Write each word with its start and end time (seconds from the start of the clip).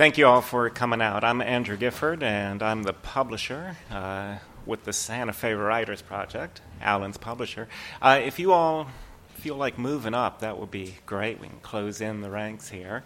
Thank 0.00 0.16
you 0.16 0.26
all 0.26 0.40
for 0.40 0.70
coming 0.70 1.02
out. 1.02 1.24
I'm 1.24 1.42
Andrew 1.42 1.76
Gifford, 1.76 2.22
and 2.22 2.62
I'm 2.62 2.84
the 2.84 2.94
publisher 2.94 3.76
uh, 3.90 4.38
with 4.64 4.84
the 4.84 4.94
Santa 4.94 5.34
Fe 5.34 5.52
Writers 5.52 6.00
Project, 6.00 6.62
Alan's 6.80 7.18
publisher. 7.18 7.68
Uh, 8.00 8.18
if 8.24 8.38
you 8.38 8.50
all 8.52 8.88
feel 9.34 9.56
like 9.56 9.76
moving 9.76 10.14
up, 10.14 10.40
that 10.40 10.58
would 10.58 10.70
be 10.70 10.96
great. 11.04 11.38
We 11.38 11.48
can 11.48 11.60
close 11.60 12.00
in 12.00 12.22
the 12.22 12.30
ranks 12.30 12.66
here. 12.66 13.04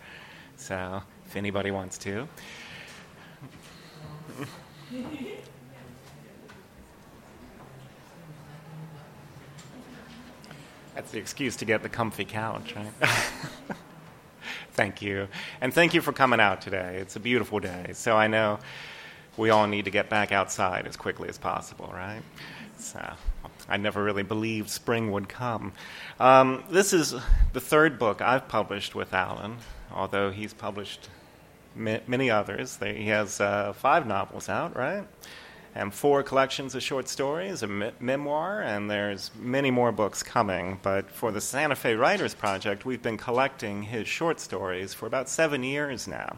So, 0.55 1.03
if 1.27 1.35
anybody 1.35 1.73
wants 1.73 1.99
to. 1.99 2.29
That's 10.95 11.11
the 11.11 11.19
excuse 11.19 11.57
to 11.57 11.65
get 11.65 11.83
the 11.83 11.89
comfy 11.89 12.25
couch, 12.25 12.77
right? 12.77 13.11
thank 14.75 15.01
you. 15.01 15.29
And 15.61 15.73
thank 15.73 15.95
you 15.95 16.01
for 16.01 16.13
coming 16.13 16.41
out 16.41 16.61
today. 16.61 16.99
It's 17.01 17.17
a 17.17 17.21
beautiful 17.21 17.61
day. 17.61 17.93
So 17.95 18.17
I 18.17 18.27
know 18.27 18.59
we 19.37 19.51
all 19.51 19.67
need 19.67 19.87
to 19.87 19.91
get 19.91 20.11
back 20.11 20.33
outside 20.33 20.87
as 20.87 20.97
quickly 20.97 21.29
as 21.29 21.39
possible, 21.39 21.91
right? 21.93 22.23
So 22.77 23.01
I 23.69 23.77
never 23.77 24.03
really 24.03 24.23
believed 24.23 24.69
spring 24.69 25.11
would 25.13 25.29
come. 25.29 25.73
Um, 26.21 26.65
this 26.71 26.93
is 26.93 27.15
the 27.53 27.61
third 27.61 27.99
book 27.99 28.21
I've 28.21 28.49
published 28.49 28.95
with 28.95 29.15
Alan, 29.15 29.57
although 29.93 30.31
he's 30.31 30.53
published 30.53 31.09
many 31.75 32.31
others. 32.31 32.79
He 32.81 33.09
has 33.09 33.41
uh, 33.41 33.73
five 33.73 34.07
novels 34.07 34.49
out, 34.49 34.77
right? 34.77 35.05
And 35.75 35.93
four 35.93 36.23
collections 36.23 36.75
of 36.75 36.83
short 36.83 37.09
stories, 37.09 37.63
a 37.63 37.67
me- 37.67 37.93
memoir, 37.99 38.63
and 38.63 38.91
there's 38.91 39.31
many 39.41 39.71
more 39.71 39.91
books 39.93 40.23
coming. 40.23 40.79
But 40.83 41.11
for 41.11 41.33
the 41.33 41.41
Santa 41.41 41.75
Fe 41.75 41.95
Writers 41.95 42.35
Project, 42.35 42.85
we've 42.85 43.03
been 43.03 43.17
collecting 43.19 43.83
his 43.83 44.07
short 44.07 44.39
stories 44.39 44.95
for 44.95 45.07
about 45.07 45.29
seven 45.29 45.65
years 45.65 46.07
now. 46.07 46.37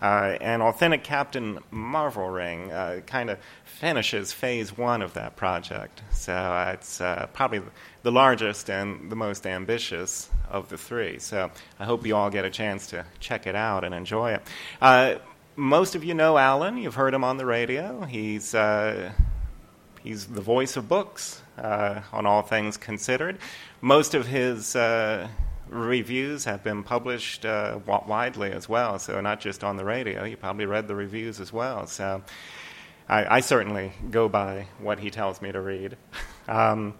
Uh, 0.00 0.36
and 0.42 0.60
Authentic 0.60 1.02
Captain 1.02 1.58
Marvel 1.70 2.28
Ring 2.28 2.70
uh, 2.70 3.00
kind 3.06 3.30
of 3.30 3.38
finishes 3.64 4.30
phase 4.30 4.76
one 4.76 5.00
of 5.00 5.14
that 5.14 5.36
project. 5.36 6.02
So 6.10 6.34
uh, 6.34 6.72
it's 6.74 7.00
uh, 7.00 7.28
probably 7.32 7.62
the 8.02 8.12
largest 8.12 8.68
and 8.68 9.10
the 9.10 9.16
most 9.16 9.46
ambitious 9.46 10.28
of 10.50 10.68
the 10.68 10.76
three. 10.76 11.18
So 11.18 11.50
I 11.80 11.84
hope 11.84 12.06
you 12.06 12.14
all 12.14 12.28
get 12.28 12.44
a 12.44 12.50
chance 12.50 12.88
to 12.88 13.06
check 13.20 13.46
it 13.46 13.54
out 13.54 13.84
and 13.84 13.94
enjoy 13.94 14.32
it. 14.34 14.42
Most 15.58 15.94
of 15.94 16.04
you 16.04 16.12
know 16.12 16.36
Alan. 16.36 16.76
You've 16.76 16.96
heard 16.96 17.14
him 17.14 17.24
on 17.24 17.38
the 17.38 17.46
radio. 17.46 18.04
He's 18.04 18.54
uh, 18.54 19.10
he's 20.02 20.26
the 20.26 20.42
voice 20.42 20.76
of 20.76 20.86
books 20.86 21.40
uh, 21.56 22.02
on 22.12 22.26
All 22.26 22.42
Things 22.42 22.76
Considered. 22.76 23.38
Most 23.80 24.14
of 24.14 24.26
his 24.26 24.76
uh, 24.76 25.28
reviews 25.70 26.44
have 26.44 26.62
been 26.62 26.82
published 26.82 27.46
uh, 27.46 27.78
widely 27.86 28.52
as 28.52 28.68
well, 28.68 28.98
so 28.98 29.18
not 29.22 29.40
just 29.40 29.64
on 29.64 29.78
the 29.78 29.84
radio. 29.86 30.24
You 30.24 30.36
probably 30.36 30.66
read 30.66 30.88
the 30.88 30.94
reviews 30.94 31.40
as 31.40 31.54
well. 31.54 31.86
So 31.86 32.22
I, 33.08 33.36
I 33.36 33.40
certainly 33.40 33.92
go 34.10 34.28
by 34.28 34.66
what 34.78 34.98
he 34.98 35.10
tells 35.10 35.40
me 35.40 35.52
to 35.52 35.60
read. 35.60 35.96
Um, 36.48 36.94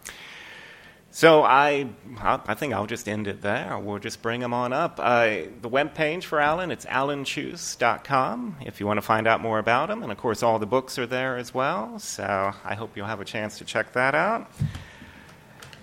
so 1.16 1.44
I, 1.44 1.88
I 2.20 2.52
think 2.52 2.74
I'll 2.74 2.86
just 2.86 3.08
end 3.08 3.26
it 3.26 3.40
there. 3.40 3.78
We'll 3.78 3.98
just 3.98 4.20
bring 4.20 4.40
them 4.40 4.52
on 4.52 4.74
up. 4.74 5.00
Uh, 5.02 5.44
the 5.62 5.68
web 5.70 5.94
page 5.94 6.26
for 6.26 6.40
Alan, 6.40 6.70
it's 6.70 6.84
alancheuse.com 6.84 8.56
if 8.66 8.80
you 8.80 8.86
want 8.86 8.98
to 8.98 9.02
find 9.02 9.26
out 9.26 9.40
more 9.40 9.58
about 9.58 9.88
him. 9.88 10.02
And 10.02 10.12
of 10.12 10.18
course, 10.18 10.42
all 10.42 10.58
the 10.58 10.66
books 10.66 10.98
are 10.98 11.06
there 11.06 11.38
as 11.38 11.54
well. 11.54 11.98
So 11.98 12.52
I 12.62 12.74
hope 12.74 12.98
you'll 12.98 13.06
have 13.06 13.22
a 13.22 13.24
chance 13.24 13.56
to 13.56 13.64
check 13.64 13.94
that 13.94 14.14
out. 14.14 14.50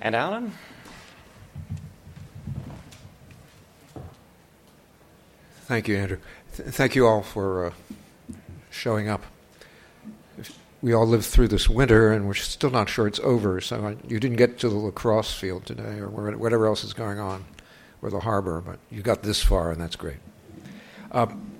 And 0.01 0.15
Alan? 0.15 0.51
Thank 5.61 5.87
you, 5.87 5.97
Andrew. 5.97 6.19
Th- 6.55 6.69
thank 6.69 6.93
you 6.93 7.07
all 7.07 7.23
for 7.23 7.65
uh, 7.65 7.71
showing 8.69 9.09
up 9.09 9.23
we 10.83 10.91
all 10.91 11.07
lived 11.07 11.23
through 11.23 11.47
this 11.47 11.69
winter, 11.69 12.11
and 12.11 12.27
we're 12.27 12.33
still 12.33 12.69
not 12.69 12.89
sure 12.89 13.07
it's 13.07 13.21
over. 13.21 13.61
So 13.61 13.87
I, 13.87 13.95
you 14.05 14.19
didn't 14.19 14.35
get 14.35 14.59
to 14.59 14.69
the 14.69 14.75
lacrosse 14.75 15.33
field 15.33 15.65
today, 15.65 15.97
or 15.99 16.09
whatever 16.09 16.67
else 16.67 16.83
is 16.83 16.93
going 16.93 17.19
on, 17.19 17.45
or 18.01 18.09
the 18.09 18.19
harbor, 18.19 18.59
but 18.59 18.79
you 18.91 19.01
got 19.01 19.23
this 19.23 19.41
far, 19.41 19.71
and 19.71 19.79
that's 19.79 19.95
great. 19.95 20.17
Um, 21.13 21.51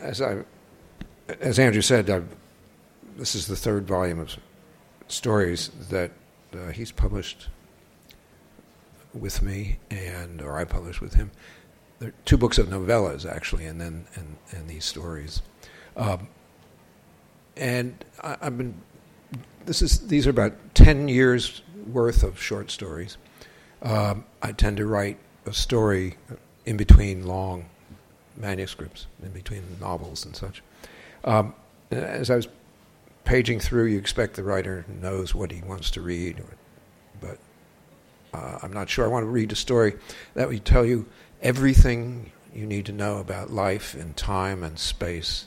as 0.00 0.20
I, 0.20 0.38
as 1.40 1.60
Andrew 1.60 1.82
said, 1.82 2.10
I've, 2.10 2.26
this 3.16 3.36
is 3.36 3.46
the 3.46 3.54
third 3.54 3.86
volume 3.86 4.18
of 4.18 4.36
stories 5.06 5.70
that 5.88 6.10
uh, 6.52 6.72
he's 6.72 6.90
published 6.90 7.46
with 9.12 9.40
me, 9.40 9.78
and 9.92 10.42
or 10.42 10.58
I 10.58 10.64
published 10.64 11.00
with 11.00 11.14
him. 11.14 11.30
There 12.00 12.08
are 12.08 12.14
two 12.24 12.36
books 12.36 12.58
of 12.58 12.66
novellas 12.66 13.24
actually, 13.24 13.66
and 13.66 13.80
then 13.80 14.06
and, 14.16 14.36
and 14.50 14.68
these 14.68 14.84
stories. 14.84 15.42
Um, 15.96 16.26
and 17.56 18.04
I, 18.22 18.36
have 18.40 18.58
been. 18.58 18.74
This 19.66 19.82
is 19.82 20.06
these 20.08 20.26
are 20.26 20.30
about 20.30 20.52
ten 20.74 21.08
years 21.08 21.62
worth 21.92 22.22
of 22.22 22.40
short 22.40 22.70
stories. 22.70 23.16
Um, 23.82 24.24
I 24.42 24.52
tend 24.52 24.78
to 24.78 24.86
write 24.86 25.18
a 25.46 25.52
story 25.52 26.16
in 26.64 26.76
between 26.76 27.26
long 27.26 27.66
manuscripts, 28.36 29.06
in 29.22 29.30
between 29.30 29.62
novels 29.80 30.24
and 30.24 30.34
such. 30.34 30.62
Um, 31.24 31.54
as 31.90 32.30
I 32.30 32.36
was 32.36 32.48
paging 33.24 33.60
through, 33.60 33.86
you 33.86 33.98
expect 33.98 34.36
the 34.36 34.42
writer 34.42 34.84
knows 35.00 35.34
what 35.34 35.50
he 35.50 35.62
wants 35.62 35.90
to 35.92 36.00
read, 36.00 36.42
but 37.20 37.38
uh, 38.32 38.58
I'm 38.62 38.72
not 38.72 38.88
sure. 38.88 39.04
I 39.04 39.08
want 39.08 39.24
to 39.24 39.30
read 39.30 39.52
a 39.52 39.56
story 39.56 39.94
that 40.34 40.48
would 40.48 40.64
tell 40.64 40.84
you 40.84 41.06
everything 41.42 42.32
you 42.54 42.66
need 42.66 42.86
to 42.86 42.92
know 42.92 43.18
about 43.18 43.50
life 43.50 43.94
and 43.94 44.16
time 44.16 44.62
and 44.62 44.78
space 44.78 45.46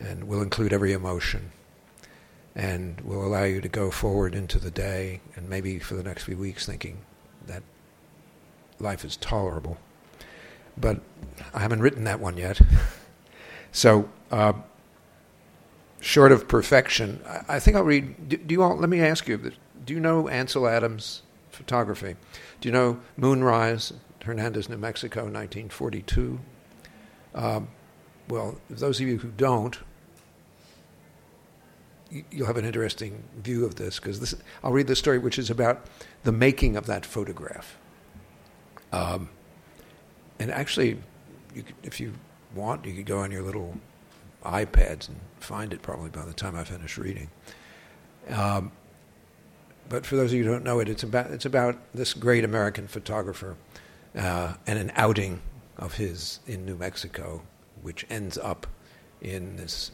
and 0.00 0.24
will 0.24 0.42
include 0.42 0.72
every 0.72 0.92
emotion 0.92 1.52
and 2.54 3.00
will 3.00 3.24
allow 3.24 3.44
you 3.44 3.60
to 3.60 3.68
go 3.68 3.90
forward 3.90 4.34
into 4.34 4.58
the 4.58 4.70
day 4.70 5.20
and 5.34 5.48
maybe 5.48 5.78
for 5.78 5.94
the 5.94 6.02
next 6.02 6.24
few 6.24 6.36
weeks 6.36 6.66
thinking 6.66 6.98
that 7.46 7.62
life 8.78 9.04
is 9.04 9.16
tolerable. 9.16 9.76
But 10.76 11.00
I 11.52 11.60
haven't 11.60 11.80
written 11.80 12.04
that 12.04 12.20
one 12.20 12.36
yet. 12.36 12.60
so, 13.72 14.08
uh, 14.30 14.54
short 16.00 16.32
of 16.32 16.48
perfection, 16.48 17.20
I, 17.26 17.56
I, 17.56 17.60
think 17.60 17.76
I'll 17.76 17.84
read. 17.84 18.28
Do, 18.28 18.36
do, 18.36 18.52
you 18.52 18.62
all? 18.62 18.76
Let 18.76 18.90
me 18.90 19.00
ask 19.00 19.28
you: 19.28 19.52
Do 19.84 19.94
you 19.94 20.00
know 20.00 20.28
Ansel 20.28 20.66
Adams' 20.66 21.22
photography? 21.50 22.16
Do 22.60 22.68
you 22.68 22.72
know 22.72 23.00
Moonrise, 23.16 23.92
Hernandez, 24.24 24.68
New 24.68 24.76
Mexico, 24.78 25.20
1942? 25.20 26.40
Um, 27.36 27.68
well, 28.28 28.58
those 28.70 29.00
of 29.00 29.06
you 29.06 29.18
who 29.18 29.28
don't, 29.28 29.78
you'll 32.30 32.46
have 32.46 32.56
an 32.56 32.64
interesting 32.64 33.22
view 33.42 33.64
of 33.64 33.74
this 33.74 33.98
because 33.98 34.36
I'll 34.62 34.72
read 34.72 34.86
the 34.86 34.96
story, 34.96 35.18
which 35.18 35.38
is 35.38 35.50
about 35.50 35.86
the 36.22 36.32
making 36.32 36.76
of 36.76 36.86
that 36.86 37.04
photograph. 37.04 37.76
Um, 38.92 39.28
and 40.38 40.50
actually, 40.50 40.98
you 41.54 41.62
could, 41.62 41.74
if 41.82 42.00
you 42.00 42.14
want, 42.54 42.84
you 42.84 42.94
could 42.94 43.06
go 43.06 43.18
on 43.18 43.30
your 43.30 43.42
little 43.42 43.78
iPads 44.44 45.08
and 45.08 45.18
find 45.40 45.72
it 45.72 45.82
probably 45.82 46.10
by 46.10 46.24
the 46.24 46.32
time 46.32 46.54
I 46.54 46.64
finish 46.64 46.98
reading. 46.98 47.28
Um, 48.28 48.72
but 49.88 50.06
for 50.06 50.16
those 50.16 50.32
of 50.32 50.38
you 50.38 50.44
who 50.44 50.50
don't 50.50 50.64
know 50.64 50.80
it, 50.80 50.88
it's 50.88 51.02
about 51.02 51.30
it's 51.30 51.44
about 51.44 51.76
this 51.92 52.14
great 52.14 52.44
American 52.44 52.86
photographer 52.86 53.56
uh, 54.16 54.54
and 54.66 54.78
an 54.78 54.92
outing 54.96 55.42
of 55.76 55.94
his 55.94 56.40
in 56.46 56.64
New 56.64 56.76
Mexico 56.76 57.42
which 57.84 58.06
ends 58.08 58.38
up 58.38 58.66
in 59.20 59.56
this 59.56 59.90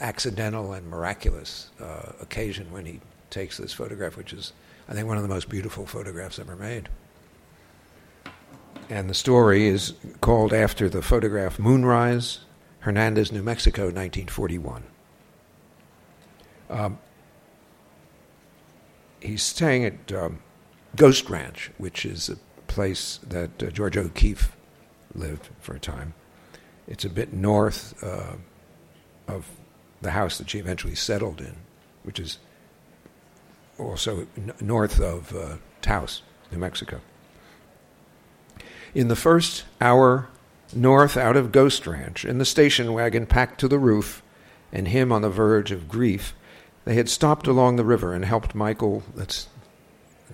accidental 0.00 0.72
and 0.72 0.88
miraculous 0.88 1.70
uh, 1.80 2.12
occasion 2.20 2.70
when 2.70 2.86
he 2.86 3.00
takes 3.30 3.56
this 3.56 3.72
photograph, 3.72 4.16
which 4.16 4.32
is, 4.32 4.52
I 4.88 4.94
think, 4.94 5.08
one 5.08 5.16
of 5.16 5.24
the 5.24 5.28
most 5.28 5.48
beautiful 5.48 5.86
photographs 5.86 6.38
ever 6.38 6.54
made. 6.54 6.88
And 8.88 9.10
the 9.10 9.14
story 9.14 9.66
is 9.66 9.94
called 10.20 10.52
after 10.52 10.88
the 10.88 11.02
photograph 11.02 11.58
Moonrise, 11.58 12.40
Hernandez, 12.80 13.32
New 13.32 13.42
Mexico, 13.42 13.86
1941. 13.86 14.84
Um, 16.70 16.98
he's 19.20 19.42
staying 19.42 19.84
at 19.84 20.12
um, 20.12 20.38
Ghost 20.94 21.28
Ranch, 21.28 21.72
which 21.76 22.06
is 22.06 22.28
a 22.28 22.36
place 22.68 23.18
that 23.26 23.60
uh, 23.60 23.66
Georgia 23.70 24.00
O'Keeffe 24.00 24.56
lived 25.12 25.48
for 25.60 25.74
a 25.74 25.80
time. 25.80 26.14
It's 26.86 27.04
a 27.04 27.08
bit 27.08 27.32
north 27.32 28.02
uh, 28.02 28.34
of 29.26 29.48
the 30.02 30.10
house 30.10 30.38
that 30.38 30.50
she 30.50 30.58
eventually 30.58 30.94
settled 30.94 31.40
in, 31.40 31.56
which 32.02 32.18
is 32.20 32.38
also 33.78 34.26
n- 34.36 34.52
north 34.60 35.00
of 35.00 35.34
uh, 35.34 35.56
Taos, 35.80 36.22
New 36.52 36.58
Mexico. 36.58 37.00
In 38.94 39.08
the 39.08 39.16
first 39.16 39.64
hour 39.80 40.28
north 40.74 41.16
out 41.16 41.36
of 41.36 41.52
Ghost 41.52 41.86
Ranch, 41.86 42.24
in 42.24 42.38
the 42.38 42.44
station 42.44 42.92
wagon 42.92 43.26
packed 43.26 43.58
to 43.60 43.68
the 43.68 43.78
roof, 43.78 44.22
and 44.72 44.88
him 44.88 45.10
on 45.12 45.22
the 45.22 45.30
verge 45.30 45.70
of 45.70 45.88
grief, 45.88 46.34
they 46.84 46.94
had 46.94 47.08
stopped 47.08 47.46
along 47.46 47.76
the 47.76 47.84
river 47.84 48.12
and 48.12 48.24
helped 48.24 48.54
Michael, 48.54 49.02
that's 49.14 49.48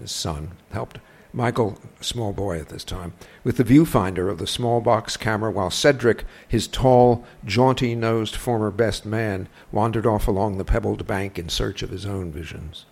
his 0.00 0.10
son, 0.10 0.52
helped 0.72 0.98
Michael, 1.32 1.78
a 2.00 2.04
small 2.04 2.32
boy 2.32 2.58
at 2.58 2.70
this 2.70 2.82
time, 2.82 3.12
with 3.44 3.56
the 3.56 3.64
viewfinder 3.64 4.28
of 4.28 4.38
the 4.38 4.46
small 4.46 4.80
box 4.80 5.16
camera, 5.16 5.50
while 5.50 5.70
Cedric, 5.70 6.24
his 6.46 6.66
tall, 6.66 7.24
jaunty 7.44 7.94
nosed 7.94 8.34
former 8.34 8.70
best 8.70 9.06
man, 9.06 9.48
wandered 9.70 10.06
off 10.06 10.26
along 10.26 10.58
the 10.58 10.64
pebbled 10.64 11.06
bank 11.06 11.38
in 11.38 11.48
search 11.48 11.82
of 11.82 11.90
his 11.90 12.04
own 12.04 12.32
visions. 12.32 12.84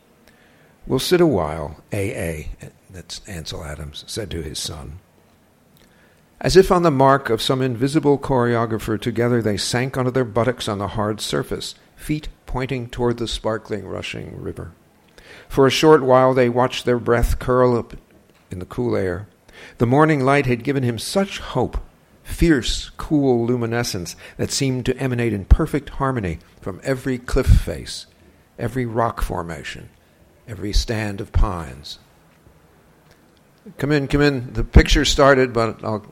We'll 0.87 1.00
sit 1.00 1.20
a 1.20 1.26
while, 1.26 1.82
A.A., 1.93 2.50
that's 2.88 3.20
Ansel 3.26 3.64
Adams, 3.64 4.05
said 4.06 4.31
to 4.31 4.43
his 4.43 4.58
son. 4.58 5.00
As 6.41 6.56
if 6.56 6.70
on 6.70 6.84
the 6.84 6.91
mark 6.93 7.31
of 7.31 7.43
some 7.43 7.61
invisible 7.61 8.19
choreographer, 8.19 9.00
together 9.00 9.43
they 9.43 9.56
sank 9.56 9.99
onto 9.99 10.12
their 10.12 10.25
buttocks 10.25 10.69
on 10.69 10.79
the 10.79 10.88
hard 10.88 11.20
surface, 11.20 11.75
feet 11.96 12.29
pointing 12.46 12.88
toward 12.88 13.19
the 13.19 13.26
sparkling, 13.26 13.87
rushing 13.87 14.41
river. 14.41 14.70
For 15.49 15.67
a 15.67 15.70
short 15.70 16.02
while 16.02 16.32
they 16.32 16.49
watched 16.49 16.84
their 16.84 16.99
breath 16.99 17.38
curl 17.38 17.76
up 17.76 17.96
in 18.50 18.58
the 18.58 18.66
cool 18.66 18.96
air. 18.96 19.28
The 19.78 19.86
morning 19.86 20.24
light 20.24 20.46
had 20.46 20.64
given 20.64 20.82
him 20.82 20.98
such 20.98 21.38
hope, 21.38 21.78
fierce, 22.22 22.90
cool 22.96 23.46
luminescence 23.46 24.16
that 24.36 24.50
seemed 24.50 24.86
to 24.86 24.96
emanate 24.96 25.32
in 25.32 25.44
perfect 25.44 25.90
harmony 25.90 26.38
from 26.60 26.80
every 26.82 27.18
cliff 27.18 27.46
face, 27.46 28.06
every 28.58 28.86
rock 28.86 29.20
formation, 29.20 29.88
every 30.46 30.72
stand 30.72 31.20
of 31.20 31.32
pines. 31.32 31.98
Come 33.76 33.92
in, 33.92 34.08
come 34.08 34.22
in. 34.22 34.52
The 34.52 34.64
picture 34.64 35.04
started, 35.04 35.52
but 35.52 35.84
I'll. 35.84 36.06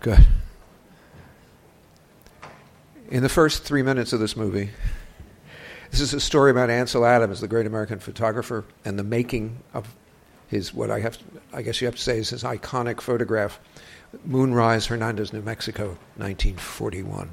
Good. 0.00 0.26
In 3.10 3.22
the 3.22 3.28
first 3.28 3.64
three 3.64 3.82
minutes 3.82 4.12
of 4.12 4.20
this 4.20 4.36
movie, 4.36 4.70
this 5.90 6.00
is 6.00 6.14
a 6.14 6.20
story 6.20 6.50
about 6.50 6.70
Ansel 6.70 7.04
Adams, 7.04 7.40
the 7.40 7.48
great 7.48 7.66
American 7.66 7.98
photographer, 7.98 8.64
and 8.84 8.98
the 8.98 9.04
making 9.04 9.58
of 9.74 9.94
his 10.50 10.74
what 10.74 10.90
I 10.90 10.98
have, 10.98 11.16
I 11.52 11.62
guess 11.62 11.80
you 11.80 11.86
have 11.86 11.94
to 11.94 12.02
say, 12.02 12.18
is 12.18 12.30
his 12.30 12.42
iconic 12.42 13.00
photograph, 13.00 13.60
Moonrise, 14.24 14.86
Hernandez, 14.86 15.32
New 15.32 15.42
Mexico, 15.42 15.96
1941. 16.16 17.32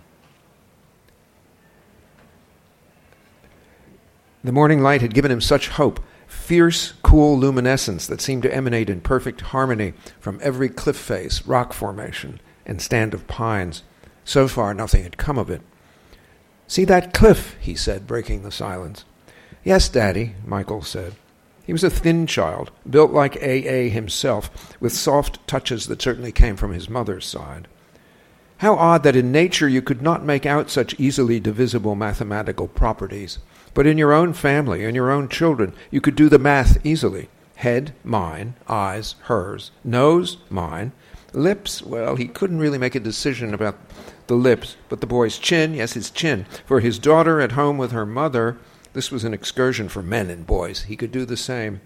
The 4.44 4.52
morning 4.52 4.84
light 4.84 5.02
had 5.02 5.16
given 5.16 5.32
him 5.32 5.42
such 5.42 5.70
hope, 5.70 6.00
fierce, 6.28 6.94
cool 7.02 7.40
luminescence 7.40 8.06
that 8.06 8.22
seemed 8.22 8.44
to 8.44 8.54
emanate 8.54 8.90
in 8.90 9.02
perfect 9.02 9.42
harmony 9.42 9.94
from 10.20 10.40
every 10.44 10.70
cliff 10.70 10.96
face, 10.96 11.44
rock 11.48 11.74
formation, 11.74 12.40
and 12.68 12.80
stand 12.80 13.16
of 13.16 13.28
pines. 13.28 13.82
So 14.26 14.48
far, 14.48 14.76
nothing 14.76 15.02
had 15.02 15.18
come 15.18 15.40
of 15.40 15.50
it. 15.50 15.64
See 16.68 16.86
that 16.86 17.16
cliff, 17.16 17.56
he 17.60 17.74
said, 17.74 18.06
breaking 18.06 18.44
the 18.44 18.52
silence. 18.52 19.06
Yes, 19.64 19.90
Daddy, 19.90 20.36
Michael 20.46 20.84
said. 20.84 21.16
He 21.68 21.74
was 21.74 21.84
a 21.84 21.90
thin 21.90 22.28
child, 22.28 22.72
built 22.90 23.12
like 23.12 23.36
A.A. 23.36 23.90
himself, 23.90 24.78
with 24.80 24.94
soft 24.94 25.46
touches 25.48 25.88
that 25.88 26.02
certainly 26.02 26.32
came 26.32 26.56
from 26.56 26.72
his 26.72 26.90
mother's 26.90 27.26
side. 27.26 27.68
How 28.60 28.76
odd 28.76 29.04
that 29.04 29.18
in 29.18 29.34
nature 29.34 29.68
you 29.68 29.82
could 29.82 30.02
not 30.02 30.24
make 30.24 30.46
out 30.46 30.70
such 30.70 30.98
easily 30.98 31.42
divisible 31.42 31.94
mathematical 31.94 32.70
properties. 32.70 33.40
But 33.74 33.86
in 33.86 33.98
your 33.98 34.14
own 34.14 34.32
family, 34.32 34.86
in 34.86 34.96
your 34.96 35.12
own 35.12 35.28
children, 35.28 35.74
you 35.92 36.00
could 36.00 36.16
do 36.16 36.30
the 36.30 36.40
math 36.40 36.84
easily. 36.86 37.28
Head, 37.58 37.94
mine. 38.02 38.56
Eyes, 38.70 39.16
hers. 39.24 39.72
Nose, 39.84 40.38
mine. 40.50 40.94
Lips, 41.34 41.84
well, 41.84 42.16
he 42.16 42.30
couldn't 42.30 42.60
really 42.60 42.78
make 42.78 42.96
a 42.96 43.00
decision 43.02 43.54
about 43.54 43.78
the 44.28 44.36
lips, 44.36 44.78
but 44.88 45.02
the 45.02 45.06
boy's 45.06 45.38
chin, 45.38 45.74
yes, 45.74 45.94
his 45.94 46.10
chin. 46.10 46.46
For 46.66 46.80
his 46.80 46.98
daughter 46.98 47.42
at 47.42 47.52
home 47.52 47.78
with 47.78 47.92
her 47.92 48.06
mother, 48.06 48.58
this 48.98 49.12
was 49.12 49.24
an 49.24 49.34
excursion 49.34 49.88
for 49.90 50.02
men 50.02 50.32
and 50.32 50.48
boys. 50.48 50.84
He 50.84 50.96
could 50.96 51.12
do 51.12 51.24
the 51.24 51.38
same. 51.38 51.82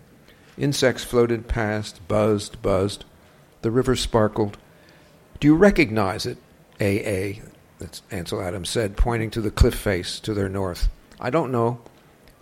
Insects 0.58 1.04
floated 1.04 1.50
past, 1.50 2.08
buzzed, 2.08 2.62
buzzed. 2.62 3.04
The 3.64 3.70
river 3.70 3.98
sparkled. 3.98 4.58
Do 5.42 5.48
you 5.48 5.56
recognize 5.56 6.26
it? 6.26 6.38
A.A., 6.80 7.42
that's 7.80 8.02
Ansel 8.12 8.42
Adams 8.42 8.70
said, 8.70 8.96
pointing 8.96 9.30
to 9.32 9.42
the 9.42 9.52
cliff 9.52 9.76
face 9.76 10.22
to 10.22 10.34
their 10.34 10.48
north. 10.48 10.88
I 11.20 11.30
don't 11.30 11.52
know. 11.52 11.82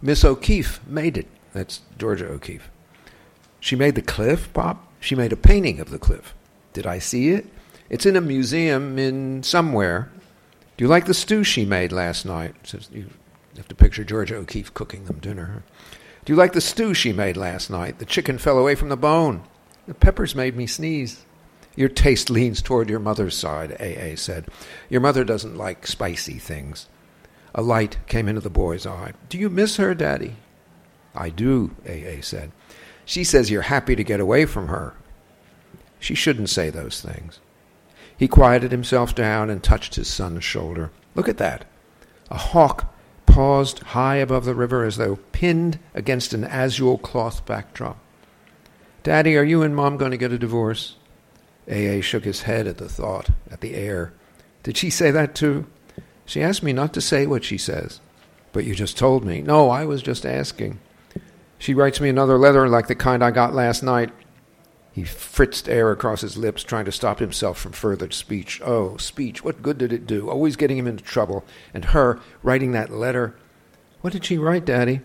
Miss 0.04 0.24
O'Keeffe 0.24 0.86
made 0.86 1.18
it. 1.18 1.28
That's 1.52 1.82
Georgia 1.98 2.28
O'Keeffe. 2.28 2.70
She 3.60 3.76
made 3.76 3.96
the 3.96 4.04
cliff, 4.04 4.54
Pop? 4.54 4.86
She 5.00 5.16
made 5.16 5.34
a 5.34 5.38
painting 5.38 5.80
of 5.80 5.90
the 5.90 5.98
cliff. 5.98 6.36
Did 6.74 6.86
I 6.86 7.00
see 7.00 7.30
it? 7.30 7.48
It's 7.90 8.06
in 8.06 8.16
a 8.16 8.22
museum 8.22 9.00
in 9.00 9.42
somewhere. 9.42 10.12
Do 10.78 10.84
you 10.84 10.90
like 10.90 11.08
the 11.08 11.16
stew 11.16 11.44
she 11.44 11.66
made 11.66 11.92
last 11.92 12.24
night? 12.24 12.54
Says 12.64 12.88
You 12.94 13.10
have 13.60 13.68
to 13.68 13.76
picture 13.76 14.04
Georgia 14.04 14.36
O'Keeffe 14.36 14.74
cooking 14.74 15.06
them 15.06 15.20
dinner. 15.20 15.64
Do 16.26 16.34
you 16.34 16.38
like 16.38 16.54
the 16.54 16.62
stew 16.62 16.94
she 16.94 17.14
made 17.14 17.38
last 17.38 17.70
night? 17.70 18.00
The 18.00 18.06
chicken 18.06 18.38
fell 18.38 18.58
away 18.58 18.76
from 18.76 18.90
the 18.90 18.98
bone. 18.98 19.44
The 19.88 19.94
peppers 19.94 20.36
made 20.36 20.56
me 20.56 20.66
sneeze. 20.66 21.26
Your 21.76 21.90
taste 21.90 22.30
leans 22.30 22.62
toward 22.62 22.90
your 22.90 23.00
mother's 23.00 23.36
side, 23.36 23.76
A.A. 23.80 24.16
said. 24.16 24.48
Your 24.90 25.02
mother 25.02 25.24
doesn't 25.24 25.58
like 25.58 25.88
spicy 25.88 26.40
things. 26.40 26.88
A 27.56 27.62
light 27.62 27.98
came 28.08 28.28
into 28.28 28.42
the 28.42 28.50
boy's 28.50 28.86
eye. 28.86 29.14
Do 29.28 29.38
you 29.38 29.50
miss 29.50 29.78
her, 29.78 29.94
Daddy? 29.94 30.36
I 31.16 31.30
do, 31.30 31.76
A.A. 31.86 32.22
said. 32.22 32.52
She 33.06 33.24
says 33.24 33.50
you're 33.50 33.64
happy 33.64 33.96
to 33.96 34.04
get 34.04 34.20
away 34.20 34.46
from 34.46 34.68
her. 34.68 34.94
She 36.00 36.16
shouldn't 36.16 36.50
say 36.50 36.70
those 36.70 37.02
things. 37.02 37.40
He 38.16 38.28
quieted 38.28 38.72
himself 38.72 39.16
down 39.16 39.50
and 39.50 39.64
touched 39.64 39.96
his 39.96 40.08
son's 40.08 40.44
shoulder. 40.44 40.92
Look 41.16 41.28
at 41.28 41.38
that. 41.38 41.66
A 42.30 42.38
hawk 42.38 42.94
paused 43.30 43.80
high 43.80 44.16
above 44.16 44.46
the 44.46 44.56
river 44.56 44.84
as 44.84 44.98
though 44.98 45.18
pinned 45.32 45.80
against 45.94 46.34
an 46.34 46.44
azure 46.44 46.98
cloth 46.98 47.46
backdrop. 47.46 47.98
Daddy, 49.04 49.38
are 49.38 49.44
you 49.44 49.62
and 49.64 49.76
Mom 49.76 49.98
going 49.98 50.12
to 50.12 50.18
get 50.18 50.32
a 50.32 50.38
divorce? 50.38 50.96
A.A. 51.68 52.02
shook 52.02 52.26
his 52.26 52.42
head 52.44 52.68
at 52.68 52.78
the 52.78 52.90
thought, 52.90 53.30
at 53.50 53.62
the 53.62 53.76
air. 53.76 54.12
Did 54.64 54.76
she 54.76 54.90
say 54.90 55.12
that 55.12 55.36
too? 55.36 55.68
She 56.26 56.42
asked 56.42 56.64
me 56.64 56.74
not 56.74 56.94
to 56.94 57.02
say 57.02 57.26
what 57.26 57.44
she 57.44 57.58
says. 57.58 58.02
But 58.52 58.66
you 58.66 58.76
just 58.76 58.98
told 58.98 59.24
me. 59.24 59.42
No, 59.42 59.70
I 59.70 59.86
was 59.86 60.02
just 60.02 60.26
asking. 60.26 60.80
She 61.60 61.74
writes 61.74 62.02
me 62.02 62.10
another 62.10 62.38
letter 62.38 62.68
like 62.68 62.88
the 62.88 62.96
kind 62.96 63.24
I 63.24 63.32
got 63.32 63.54
last 63.54 63.84
night. 63.84 64.12
He 64.92 65.04
fritzed 65.04 65.70
air 65.70 65.92
across 65.92 66.22
his 66.22 66.38
lips, 66.38 66.64
trying 66.64 66.86
to 66.86 66.92
stop 66.92 67.20
himself 67.20 67.60
from 67.60 67.72
further 67.72 68.10
speech. 68.12 68.62
Oh, 68.64 68.98
speech, 68.98 69.44
what 69.44 69.62
good 69.62 69.78
did 69.78 69.94
it 69.94 70.08
do? 70.08 70.30
Always 70.30 70.56
getting 70.56 70.78
him 70.78 70.88
into 70.88 71.04
trouble. 71.04 71.46
And 71.74 71.86
her, 71.86 72.20
writing 72.42 72.72
that 72.72 72.92
letter. 72.92 73.36
What 74.02 74.14
did 74.14 74.26
she 74.26 74.38
write, 74.38 74.66
Daddy? 74.66 75.02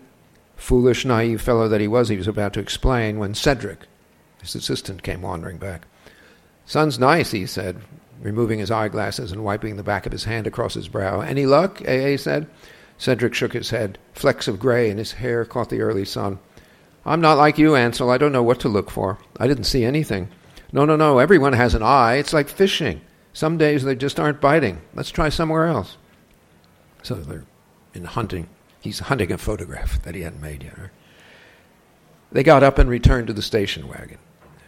Foolish, 0.55 1.05
naive 1.05 1.41
fellow 1.41 1.67
that 1.67 1.81
he 1.81 1.87
was, 1.87 2.09
he 2.09 2.17
was 2.17 2.27
about 2.27 2.53
to 2.53 2.59
explain 2.59 3.19
when 3.19 3.35
Cedric, 3.35 3.87
his 4.41 4.55
assistant, 4.55 5.03
came 5.03 5.21
wandering 5.21 5.57
back. 5.57 5.85
Sun's 6.65 6.97
nice, 6.97 7.31
he 7.31 7.45
said, 7.45 7.81
removing 8.21 8.59
his 8.59 8.71
eyeglasses 8.71 9.31
and 9.31 9.43
wiping 9.43 9.75
the 9.75 9.83
back 9.83 10.05
of 10.05 10.11
his 10.11 10.23
hand 10.23 10.47
across 10.47 10.73
his 10.73 10.87
brow. 10.87 11.21
Any 11.21 11.45
luck? 11.45 11.81
A.A. 11.81 12.17
said. 12.17 12.47
Cedric 12.97 13.33
shook 13.33 13.53
his 13.53 13.69
head. 13.69 13.99
Flecks 14.13 14.47
of 14.47 14.59
gray 14.59 14.89
in 14.89 14.97
his 14.97 15.13
hair 15.13 15.45
caught 15.45 15.69
the 15.69 15.81
early 15.81 16.05
sun. 16.05 16.39
I'm 17.05 17.21
not 17.21 17.37
like 17.37 17.57
you, 17.57 17.75
Ansel. 17.75 18.09
I 18.09 18.17
don't 18.17 18.31
know 18.31 18.43
what 18.43 18.59
to 18.61 18.69
look 18.69 18.89
for. 18.89 19.19
I 19.39 19.47
didn't 19.47 19.65
see 19.65 19.85
anything. 19.85 20.29
No, 20.71 20.85
no, 20.85 20.95
no. 20.95 21.19
Everyone 21.19 21.53
has 21.53 21.75
an 21.75 21.83
eye. 21.83 22.15
It's 22.15 22.33
like 22.33 22.49
fishing. 22.49 23.01
Some 23.31 23.57
days 23.57 23.83
they 23.83 23.95
just 23.95 24.19
aren't 24.19 24.41
biting. 24.41 24.81
Let's 24.93 25.11
try 25.11 25.29
somewhere 25.29 25.65
else. 25.67 25.97
So 27.03 27.15
they're 27.15 27.45
in 27.93 28.05
hunting. 28.05 28.47
He's 28.79 28.99
hunting 28.99 29.31
a 29.31 29.37
photograph 29.37 30.01
that 30.03 30.15
he 30.15 30.21
hadn't 30.21 30.41
made 30.41 30.63
yet. 30.63 30.91
They 32.31 32.43
got 32.43 32.63
up 32.63 32.77
and 32.79 32.89
returned 32.89 33.27
to 33.27 33.33
the 33.33 33.41
station 33.41 33.87
wagon. 33.87 34.17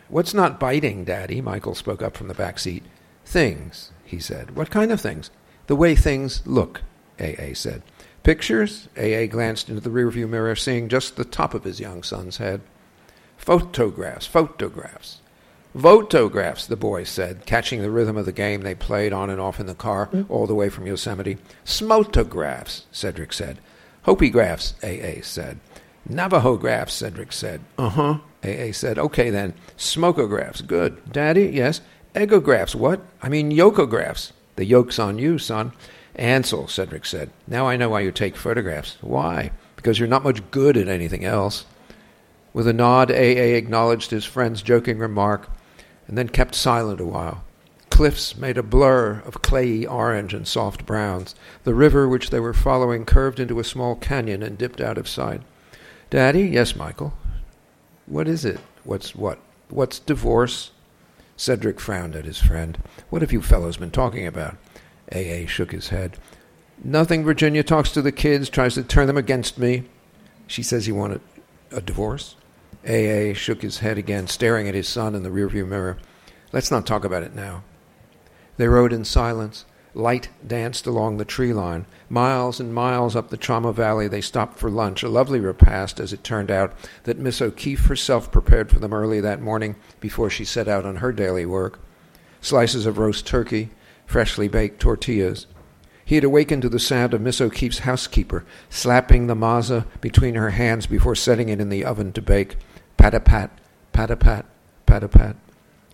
What's 0.09 0.33
not 0.33 0.59
biting, 0.59 1.03
Daddy? 1.03 1.41
Michael 1.41 1.75
spoke 1.75 2.01
up 2.01 2.15
from 2.15 2.27
the 2.27 2.33
back 2.33 2.59
seat. 2.59 2.83
Things, 3.25 3.91
he 4.05 4.19
said. 4.19 4.55
What 4.55 4.69
kind 4.69 4.91
of 4.91 5.01
things? 5.01 5.31
The 5.67 5.75
way 5.75 5.95
things 5.95 6.45
look, 6.45 6.83
A.A. 7.19 7.53
said. 7.55 7.83
Pictures? 8.27 8.89
A.A. 8.97 9.25
glanced 9.27 9.69
into 9.69 9.79
the 9.79 9.89
rearview 9.89 10.27
mirror, 10.27 10.53
seeing 10.53 10.89
just 10.89 11.15
the 11.15 11.23
top 11.23 11.53
of 11.53 11.63
his 11.63 11.79
young 11.79 12.03
son's 12.03 12.39
head. 12.39 12.59
Photographs, 13.37 14.27
photographs. 14.27 15.21
Votographs, 15.73 16.67
the 16.67 16.75
boy 16.75 17.05
said, 17.05 17.45
catching 17.45 17.81
the 17.81 17.89
rhythm 17.89 18.17
of 18.17 18.25
the 18.25 18.33
game 18.33 18.63
they 18.63 18.75
played 18.75 19.13
on 19.13 19.29
and 19.29 19.39
off 19.39 19.61
in 19.61 19.65
the 19.65 19.73
car 19.73 20.09
all 20.27 20.45
the 20.45 20.53
way 20.53 20.67
from 20.67 20.85
Yosemite. 20.85 21.37
Smotographs, 21.63 22.81
Cedric 22.91 23.31
said. 23.31 23.59
Hopigraphs, 24.05 24.73
A.A. 24.83 25.21
said. 25.21 25.61
Navajographs, 26.09 26.89
Cedric 26.89 27.31
said. 27.31 27.61
Uh 27.77 27.87
huh, 27.87 28.17
A.A. 28.43 28.73
said. 28.73 28.99
Okay 28.99 29.29
then. 29.29 29.53
Smokographs, 29.77 30.67
good. 30.67 31.13
Daddy, 31.13 31.45
yes. 31.45 31.79
Egographs, 32.13 32.75
what? 32.75 32.99
I 33.23 33.29
mean 33.29 33.53
yokographs. 33.53 34.33
The 34.57 34.65
yoke's 34.65 34.99
on 34.99 35.17
you, 35.17 35.37
son. 35.37 35.71
Ansel, 36.17 36.67
Cedric 36.67 37.05
said, 37.05 37.29
now 37.47 37.67
I 37.67 37.77
know 37.77 37.89
why 37.89 38.01
you 38.01 38.11
take 38.11 38.35
photographs. 38.35 38.97
Why? 39.01 39.51
Because 39.75 39.99
you're 39.99 40.07
not 40.07 40.23
much 40.23 40.49
good 40.51 40.75
at 40.75 40.87
anything 40.87 41.23
else. 41.23 41.65
With 42.53 42.67
a 42.67 42.73
nod, 42.73 43.11
A.A. 43.11 43.55
acknowledged 43.55 44.09
his 44.09 44.25
friend's 44.25 44.63
joking 44.63 44.97
remark 44.97 45.47
and 46.07 46.17
then 46.17 46.29
kept 46.29 46.55
silent 46.55 46.99
a 46.99 47.05
while. 47.05 47.43
Cliffs 47.89 48.35
made 48.35 48.57
a 48.57 48.63
blur 48.63 49.21
of 49.25 49.41
clayey 49.41 49.85
orange 49.87 50.33
and 50.33 50.47
soft 50.47 50.85
browns. 50.85 51.35
The 51.63 51.73
river 51.73 52.07
which 52.07 52.29
they 52.29 52.39
were 52.39 52.53
following 52.53 53.05
curved 53.05 53.39
into 53.39 53.59
a 53.59 53.63
small 53.63 53.95
canyon 53.95 54.41
and 54.43 54.57
dipped 54.57 54.81
out 54.81 54.97
of 54.97 55.07
sight. 55.07 55.41
Daddy? 56.09 56.43
Yes, 56.43 56.75
Michael. 56.75 57.13
What 58.05 58.27
is 58.27 58.45
it? 58.45 58.59
What's 58.83 59.15
what? 59.15 59.39
What's 59.69 59.99
divorce? 59.99 60.71
Cedric 61.35 61.79
frowned 61.79 62.15
at 62.15 62.25
his 62.25 62.39
friend. 62.39 62.77
What 63.09 63.21
have 63.21 63.31
you 63.31 63.41
fellows 63.41 63.77
been 63.77 63.91
talking 63.91 64.25
about? 64.25 64.57
A.A. 65.11 65.45
shook 65.45 65.71
his 65.71 65.89
head. 65.89 66.17
Nothing. 66.83 67.23
Virginia 67.23 67.63
talks 67.63 67.91
to 67.91 68.01
the 68.01 68.11
kids, 68.11 68.49
tries 68.49 68.75
to 68.75 68.83
turn 68.83 69.07
them 69.07 69.17
against 69.17 69.57
me. 69.57 69.85
She 70.47 70.63
says 70.63 70.85
he 70.85 70.91
wanted 70.91 71.21
a, 71.71 71.81
divorce? 71.81 72.35
A.A. 72.85 73.33
shook 73.33 73.61
his 73.61 73.79
head 73.79 73.97
again, 73.97 74.27
staring 74.27 74.67
at 74.67 74.75
his 74.75 74.87
son 74.87 75.15
in 75.15 75.23
the 75.23 75.29
rearview 75.29 75.67
mirror. 75.67 75.97
Let's 76.51 76.71
not 76.71 76.85
talk 76.85 77.03
about 77.03 77.23
it 77.23 77.35
now. 77.35 77.63
They 78.57 78.67
rode 78.67 78.93
in 78.93 79.05
silence. 79.05 79.65
Light 79.93 80.29
danced 80.45 80.85
along 80.85 81.17
the 81.17 81.25
tree 81.25 81.53
line. 81.53 81.87
Miles 82.07 82.59
and 82.59 82.73
miles 82.73 83.15
up 83.15 83.29
the 83.29 83.37
Chama 83.37 83.73
Valley, 83.73 84.07
they 84.07 84.21
stopped 84.21 84.59
for 84.59 84.69
lunch, 84.69 85.01
a 85.01 85.09
lovely 85.09 85.39
repast, 85.39 85.99
as 85.99 86.13
it 86.13 86.23
turned 86.23 86.51
out, 86.51 86.73
that 87.03 87.17
Miss 87.17 87.41
O'Keeffe 87.41 87.87
herself 87.87 88.31
prepared 88.31 88.69
for 88.69 88.79
them 88.79 88.93
early 88.93 89.19
that 89.21 89.41
morning 89.41 89.75
before 89.99 90.29
she 90.29 90.45
set 90.45 90.67
out 90.67 90.85
on 90.85 90.97
her 90.97 91.11
daily 91.11 91.45
work. 91.45 91.79
Slices 92.41 92.85
of 92.85 92.99
roast 92.99 93.25
turkey, 93.25 93.71
freshly 94.07 94.47
baked 94.47 94.79
tortillas. 94.79 95.45
He 96.03 96.15
had 96.15 96.23
awakened 96.23 96.63
to 96.63 96.69
the 96.69 96.79
sound 96.79 97.13
of 97.13 97.21
Miss 97.21 97.41
O'Keeffe's 97.41 97.79
housekeeper 97.79 98.45
slapping 98.69 99.27
the 99.27 99.35
masa 99.35 99.85
between 100.01 100.35
her 100.35 100.51
hands 100.51 100.87
before 100.87 101.15
setting 101.15 101.49
it 101.49 101.59
in 101.59 101.69
the 101.69 101.85
oven 101.85 102.13
to 102.13 102.21
bake. 102.21 102.55
Pat 102.95 103.13
a 103.13 103.19
pat, 103.19 103.51
pat 103.91 104.09
a 104.09 104.15
pat, 104.15 104.45
pat 104.85 105.03
a 105.03 105.09
pat. 105.09 105.35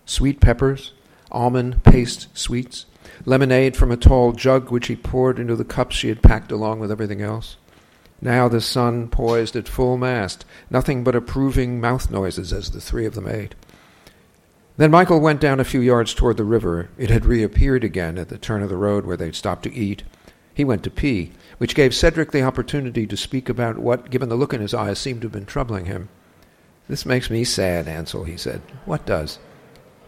Sweet 0.06 0.40
peppers, 0.40 0.92
almond 1.32 1.82
paste 1.82 2.28
sweets, 2.32 2.86
lemonade 3.24 3.76
from 3.76 3.90
a 3.90 3.96
tall 3.96 4.32
jug 4.32 4.70
which 4.70 4.86
he 4.86 4.96
poured 4.96 5.38
into 5.38 5.56
the 5.56 5.64
cups 5.64 5.96
she 5.96 6.08
had 6.08 6.22
packed 6.22 6.52
along 6.52 6.78
with 6.78 6.92
everything 6.92 7.20
else. 7.20 7.56
Now 8.20 8.48
the 8.48 8.60
sun 8.60 9.08
poised 9.08 9.56
at 9.56 9.68
full 9.68 9.98
mast, 9.98 10.44
nothing 10.70 11.02
but 11.02 11.16
approving 11.16 11.80
mouth 11.80 12.10
noises 12.10 12.52
as 12.52 12.70
the 12.70 12.80
three 12.80 13.04
of 13.04 13.14
them 13.14 13.28
ate. 13.28 13.54
Then 14.76 14.90
Michael 14.90 15.20
went 15.20 15.40
down 15.40 15.60
a 15.60 15.64
few 15.64 15.80
yards 15.80 16.14
toward 16.14 16.36
the 16.36 16.44
river. 16.44 16.88
It 16.98 17.08
had 17.08 17.26
reappeared 17.26 17.84
again 17.84 18.18
at 18.18 18.28
the 18.28 18.38
turn 18.38 18.62
of 18.62 18.68
the 18.68 18.76
road 18.76 19.06
where 19.06 19.16
they'd 19.16 19.36
stopped 19.36 19.62
to 19.64 19.74
eat. 19.74 20.02
He 20.52 20.64
went 20.64 20.82
to 20.84 20.90
pee, 20.90 21.32
which 21.58 21.76
gave 21.76 21.94
Cedric 21.94 22.32
the 22.32 22.42
opportunity 22.42 23.06
to 23.06 23.16
speak 23.16 23.48
about 23.48 23.78
what, 23.78 24.10
given 24.10 24.28
the 24.28 24.36
look 24.36 24.52
in 24.52 24.60
his 24.60 24.74
eyes, 24.74 24.98
seemed 24.98 25.20
to 25.20 25.26
have 25.26 25.32
been 25.32 25.46
troubling 25.46 25.84
him. 25.84 26.08
This 26.88 27.06
makes 27.06 27.30
me 27.30 27.44
sad, 27.44 27.86
Ansel, 27.86 28.24
he 28.24 28.36
said. 28.36 28.62
What 28.84 29.06
does? 29.06 29.38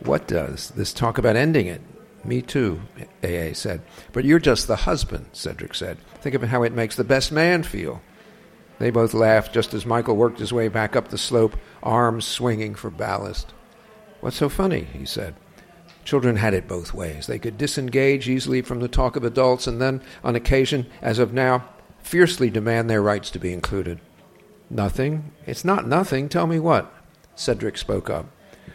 What 0.01 0.27
does? 0.27 0.71
This 0.71 0.93
talk 0.93 1.17
about 1.17 1.37
ending 1.37 1.67
it. 1.67 1.81
Me 2.25 2.43
too, 2.43 2.83
A.A. 3.23 3.55
said. 3.55 3.83
But 4.13 4.25
you're 4.25 4.41
just 4.41 4.67
the 4.67 4.77
husband, 4.77 5.27
Cedric 5.33 5.75
said. 5.75 5.99
Think 6.21 6.35
of 6.35 6.43
how 6.43 6.65
it 6.65 6.73
makes 6.73 6.97
the 6.97 7.05
best 7.05 7.31
man 7.31 7.63
feel. 7.63 8.03
They 8.79 8.91
both 8.91 9.15
laughed 9.15 9.55
just 9.55 9.73
as 9.75 9.87
Michael 9.87 10.17
worked 10.17 10.41
his 10.41 10.53
way 10.53 10.69
back 10.69 10.97
up 10.97 11.09
the 11.09 11.19
slope, 11.19 11.57
arms 11.83 12.25
swinging 12.27 12.75
for 12.75 12.91
ballast. 12.91 13.55
What's 14.27 14.39
so 14.39 14.49
funny? 14.49 14.89
he 14.93 15.05
said. 15.05 15.37
Children 16.05 16.35
had 16.35 16.53
it 16.53 16.67
both 16.67 16.93
ways. 16.93 17.29
They 17.29 17.39
could 17.39 17.57
disengage 17.57 18.29
easily 18.29 18.61
from 18.61 18.81
the 18.81 18.89
talk 18.89 19.15
of 19.15 19.23
adults 19.23 19.69
and 19.69 19.81
then, 19.81 20.03
on 20.25 20.35
occasion, 20.35 20.87
as 21.01 21.21
of 21.21 21.33
now, 21.33 21.65
fiercely 22.01 22.51
demand 22.51 22.91
their 22.91 23.01
rights 23.01 23.31
to 23.31 23.39
be 23.39 23.53
included. 23.53 24.01
Nothing? 24.69 25.31
It's 25.47 25.65
not 25.65 25.87
nothing. 25.87 26.29
Tell 26.29 26.49
me 26.49 26.59
what. 26.59 26.93
Cedric 27.37 27.79
spoke 27.79 28.11
up. 28.11 28.27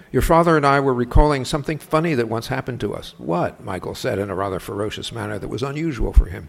Your 0.10 0.22
father 0.22 0.56
and 0.56 0.66
I 0.66 0.80
were 0.80 0.94
recalling 0.94 1.44
something 1.44 1.80
funny 1.80 2.14
that 2.16 2.30
once 2.30 2.48
happened 2.48 2.80
to 2.80 2.96
us. 2.96 3.14
What? 3.18 3.62
Michael 3.62 3.94
said 3.94 4.20
in 4.20 4.30
a 4.30 4.36
rather 4.36 4.62
ferocious 4.62 5.12
manner 5.12 5.38
that 5.38 5.50
was 5.50 5.64
unusual 5.64 6.14
for 6.14 6.28
him. 6.28 6.48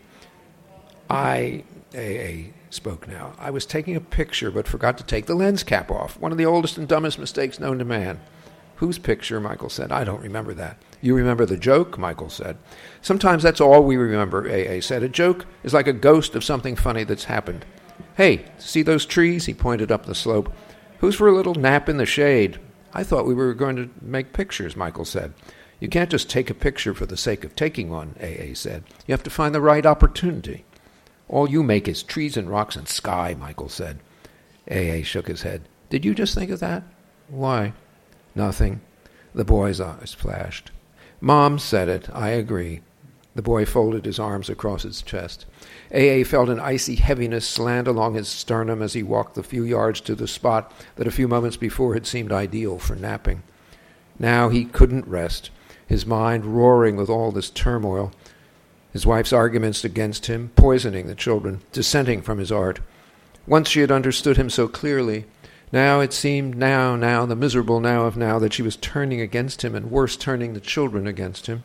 I, 1.11 1.65
A.A. 1.93 2.55
spoke 2.71 3.09
now. 3.09 3.33
I 3.37 3.51
was 3.51 3.67
taking 3.67 3.97
a 3.97 4.01
picture 4.01 4.53
but 4.53 4.69
forgot 4.69 4.97
to 4.99 5.05
take 5.05 5.27
the 5.27 5.35
lens 5.35 5.65
cap 5.65 5.91
off. 5.91 6.21
One 6.21 6.31
of 6.31 6.39
the 6.39 6.47
oldest 6.47 6.79
and 6.79 6.87
dumbest 6.87 7.19
mistakes 7.19 7.59
known 7.59 7.81
to 7.81 7.85
man. 7.85 8.21
Whose 8.77 8.99
picture? 8.99 9.41
Michael 9.41 9.69
said. 9.69 9.93
I 9.93 10.05
don't 10.05 10.23
remember 10.23 10.55
that. 10.55 10.79
You 11.01 11.15
remember 11.15 11.47
the 11.47 11.57
joke? 11.57 11.99
Michael 11.99 12.31
said. 12.31 12.57
Sometimes 13.01 13.43
that's 13.43 13.61
all 13.61 13.83
we 13.83 13.97
remember, 13.97 14.47
A.A. 14.49 14.81
said. 14.81 15.03
A 15.03 15.09
joke 15.09 15.47
is 15.63 15.75
like 15.75 15.87
a 15.87 15.93
ghost 15.93 16.35
of 16.35 16.45
something 16.45 16.77
funny 16.77 17.05
that's 17.05 17.25
happened. 17.25 17.65
Hey, 18.17 18.45
see 18.59 18.83
those 18.83 19.07
trees? 19.07 19.47
He 19.47 19.55
pointed 19.55 19.91
up 19.91 20.07
the 20.07 20.15
slope. 20.15 20.53
Who's 20.99 21.17
for 21.17 21.29
a 21.29 21.35
little 21.35 21.55
nap 21.55 21.89
in 21.89 21.97
the 21.97 22.07
shade? 22.07 22.59
I 22.95 23.03
thought 23.03 23.27
we 23.27 23.35
were 23.35 23.55
going 23.55 23.77
to 23.77 23.91
make 24.01 24.33
pictures, 24.33 24.77
Michael 24.77 25.05
said. 25.05 25.33
You 25.81 25.89
can't 25.89 26.11
just 26.11 26.31
take 26.31 26.49
a 26.51 26.55
picture 26.55 26.95
for 26.95 27.07
the 27.07 27.17
sake 27.17 27.43
of 27.43 27.57
taking 27.57 27.91
one, 27.91 28.15
A.A. 28.21 28.55
said. 28.55 28.85
You 29.07 29.13
have 29.13 29.25
to 29.25 29.31
find 29.31 29.55
the 29.55 29.61
right 29.61 29.85
opportunity. 29.85 30.65
All 31.29 31.51
you 31.51 31.65
make 31.65 31.89
is 31.89 32.03
trees 32.05 32.37
and 32.37 32.49
rocks 32.49 32.77
and 32.77 32.87
sky, 32.87 33.35
Michael 33.37 33.69
said. 33.69 33.99
A.A. 34.69 35.03
shook 35.03 35.27
his 35.27 35.43
head. 35.43 35.69
Did 35.91 36.05
you 36.05 36.15
just 36.15 36.35
think 36.35 36.51
of 36.53 36.61
that? 36.61 36.85
Why? 37.29 37.73
Nothing. 38.35 38.81
The 39.35 39.45
boy's 39.45 39.81
eyes 39.81 40.15
flashed. 40.15 40.71
Mom 41.21 41.59
said 41.59 41.89
it. 41.89 42.09
I 42.13 42.31
agree. 42.31 42.81
The 43.35 43.43
boy 43.43 43.65
folded 43.65 44.05
his 44.05 44.19
arms 44.19 44.51
across 44.51 44.83
his 44.83 45.01
chest. 45.01 45.47
A.A. 45.91 46.25
felt 46.25 46.51
an 46.51 46.61
icy 46.61 46.97
heaviness 46.97 47.49
slant 47.49 47.89
along 47.89 48.15
his 48.15 48.29
sternum 48.29 48.83
as 48.83 48.93
he 48.93 49.03
walked 49.03 49.35
the 49.35 49.43
few 49.43 49.65
yards 49.65 50.01
to 50.03 50.15
the 50.15 50.29
spot 50.29 50.73
that 50.97 51.07
a 51.07 51.13
few 51.13 51.29
moments 51.29 51.57
before 51.57 51.95
had 51.95 52.07
seemed 52.07 52.33
ideal 52.33 52.79
for 52.79 52.95
napping. 52.95 53.43
Now 54.19 54.51
he 54.51 54.67
couldn't 54.67 55.07
rest, 55.07 55.51
his 55.87 56.05
mind 56.05 56.45
roaring 56.45 56.97
with 56.97 57.09
all 57.09 57.33
this 57.33 57.49
turmoil, 57.49 58.13
his 58.93 59.07
wife's 59.07 59.33
arguments 59.33 59.85
against 59.85 60.27
him, 60.27 60.51
poisoning 60.55 61.07
the 61.07 61.15
children, 61.15 61.63
dissenting 61.73 62.21
from 62.21 62.39
his 62.39 62.53
art. 62.53 62.81
Once 63.47 63.69
she 63.69 63.81
had 63.81 63.91
understood 63.91 64.37
him 64.37 64.51
so 64.51 64.69
clearly, 64.69 65.25
now 65.73 66.01
it 66.01 66.13
seemed 66.13 66.57
now, 66.57 66.95
now, 66.95 67.27
the 67.27 67.35
miserable 67.35 67.81
now 67.81 68.05
of 68.05 68.17
now, 68.17 68.39
that 68.39 68.53
she 68.53 68.63
was 68.63 68.77
turning 68.77 69.21
against 69.21 69.63
him, 69.63 69.75
and 69.75 69.91
worse, 69.91 70.17
turning 70.17 70.53
the 70.53 70.61
children 70.61 71.07
against 71.07 71.47
him. 71.47 71.65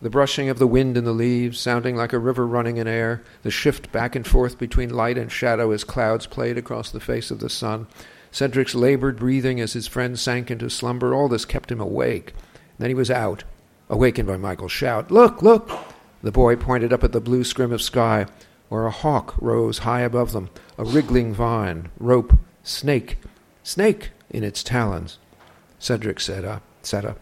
The 0.00 0.10
brushing 0.10 0.48
of 0.48 0.58
the 0.58 0.66
wind 0.66 0.96
in 0.96 1.04
the 1.04 1.12
leaves, 1.12 1.60
sounding 1.60 1.94
like 1.94 2.12
a 2.12 2.18
river 2.18 2.46
running 2.46 2.76
in 2.76 2.88
air, 2.88 3.22
the 3.42 3.50
shift 3.50 3.92
back 3.92 4.16
and 4.16 4.26
forth 4.26 4.58
between 4.58 4.90
light 4.90 5.18
and 5.18 5.30
shadow 5.30 5.70
as 5.70 5.84
clouds 5.84 6.26
played 6.26 6.58
across 6.58 6.90
the 6.90 6.98
face 7.00 7.30
of 7.30 7.38
the 7.38 7.48
sun, 7.48 7.86
Cedric's 8.32 8.74
labored 8.74 9.18
breathing 9.18 9.60
as 9.60 9.74
his 9.74 9.86
friend 9.86 10.18
sank 10.18 10.50
into 10.50 10.70
slumber, 10.70 11.14
all 11.14 11.28
this 11.28 11.44
kept 11.44 11.70
him 11.70 11.80
awake. 11.80 12.32
Then 12.78 12.88
he 12.88 12.94
was 12.94 13.10
out, 13.10 13.44
awakened 13.90 14.26
by 14.26 14.38
Michael's 14.38 14.72
shout. 14.72 15.10
Look, 15.10 15.42
look! 15.42 15.70
The 16.22 16.32
boy 16.32 16.56
pointed 16.56 16.92
up 16.92 17.04
at 17.04 17.12
the 17.12 17.20
blue 17.20 17.44
scrim 17.44 17.72
of 17.72 17.82
sky, 17.82 18.26
where 18.70 18.86
a 18.86 18.90
hawk 18.90 19.34
rose 19.38 19.78
high 19.78 20.00
above 20.00 20.32
them, 20.32 20.48
a 20.78 20.84
wriggling 20.84 21.34
vine, 21.34 21.90
rope, 21.98 22.32
Snake, 22.64 23.18
snake 23.62 24.10
in 24.30 24.44
its 24.44 24.62
talons. 24.62 25.18
Cedric 25.78 26.20
sat 26.20 26.44
up, 26.44 26.62
sat 26.82 27.04
up. 27.04 27.18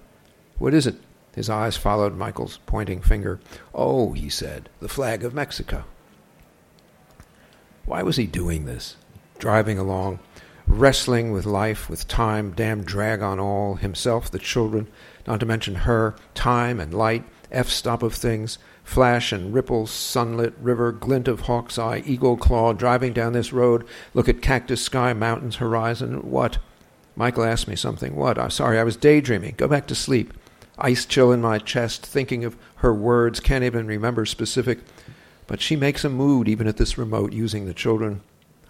What 0.59 0.75
is 0.75 0.87
it? 0.87 0.97
His 1.35 1.49
eyes 1.49 1.77
followed 1.77 2.17
Michael's 2.17 2.59
pointing 2.67 3.01
finger. 3.01 3.41
Oh, 3.75 4.13
he 4.13 4.29
said, 4.29 4.69
the 4.81 4.89
flag 4.89 5.25
of 5.25 5.33
Mexico. 5.33 5.85
Why 7.87 8.03
was 8.03 8.17
he 8.17 8.27
doing 8.27 8.67
this? 8.67 8.97
Driving 9.39 9.79
along, 9.79 10.19
wrestling 10.67 11.33
with 11.33 11.47
life, 11.47 11.89
with 11.89 12.07
time, 12.07 12.53
damn 12.53 12.85
drag 12.85 13.23
on 13.23 13.41
all, 13.41 13.77
himself, 13.77 14.31
the 14.31 14.39
children, 14.39 14.89
not 15.27 15.41
to 15.41 15.47
mention 15.47 15.75
her, 15.75 16.15
time 16.35 16.79
and 16.79 16.93
light, 16.93 17.25
F 17.51 17.69
stop 17.69 18.03
of 18.03 18.15
things, 18.15 18.59
flash 18.91 19.31
and 19.31 19.55
ripple, 19.55 19.87
sunlit 19.87 20.53
river, 20.61 20.91
glint 20.91 21.29
of 21.29 21.43
hawk's 21.43 21.79
eye, 21.79 22.03
eagle 22.05 22.37
claw, 22.37 22.73
driving 22.73 23.13
down 23.13 23.33
this 23.33 23.53
road, 23.53 23.87
look 24.15 24.29
at 24.29 24.43
cactus 24.43 24.83
sky, 24.83 25.13
mountains, 25.13 25.57
horizon. 25.57 26.29
What? 26.29 26.59
Michael 27.15 27.45
asked 27.45 27.69
me 27.69 27.77
something. 27.77 28.17
What? 28.17 28.37
I'm 28.37 28.51
sorry, 28.51 28.81
I 28.81 28.83
was 28.83 28.97
daydreaming. 28.97 29.55
Go 29.57 29.69
back 29.69 29.87
to 29.87 29.95
sleep. 29.95 30.35
Ice 30.77 31.07
chill 31.07 31.31
in 31.31 31.41
my 31.41 31.59
chest, 31.59 32.05
thinking 32.05 32.45
of 32.45 32.57
her 32.77 32.93
words, 32.93 33.39
can't 33.39 33.63
even 33.63 33.87
remember 33.87 34.27
specific. 34.27 34.81
But 35.47 35.61
she 35.61 35.77
makes 35.77 36.05
a 36.05 36.09
mood, 36.09 36.49
even 36.49 36.67
at 36.67 36.77
this 36.77 36.99
remote, 36.99 37.33
using 37.33 37.67
the 37.67 37.75
children. 37.75 38.23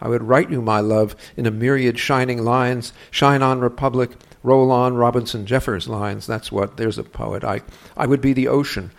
I 0.03 0.09
would 0.09 0.23
write 0.23 0.51
you, 0.51 0.61
my 0.61 0.81
love, 0.81 1.17
in 1.35 1.47
a 1.47 1.51
myriad 1.51 1.99
shining 1.99 2.45
lines. 2.45 2.93
Shine 3.11 3.41
on, 3.43 3.61
Republic. 3.61 4.11
Roll 4.43 4.71
on, 4.71 4.97
Robinson 4.97 5.47
Jeffers 5.47 5.89
lines. 5.89 6.27
That's 6.27 6.53
what. 6.53 6.77
There's 6.77 6.99
a 6.99 7.05
poet. 7.05 7.43
I, 7.43 7.63
I 7.97 8.07
would 8.07 8.21
be 8.21 8.35
the 8.35 8.49
ocean. 8.49 8.91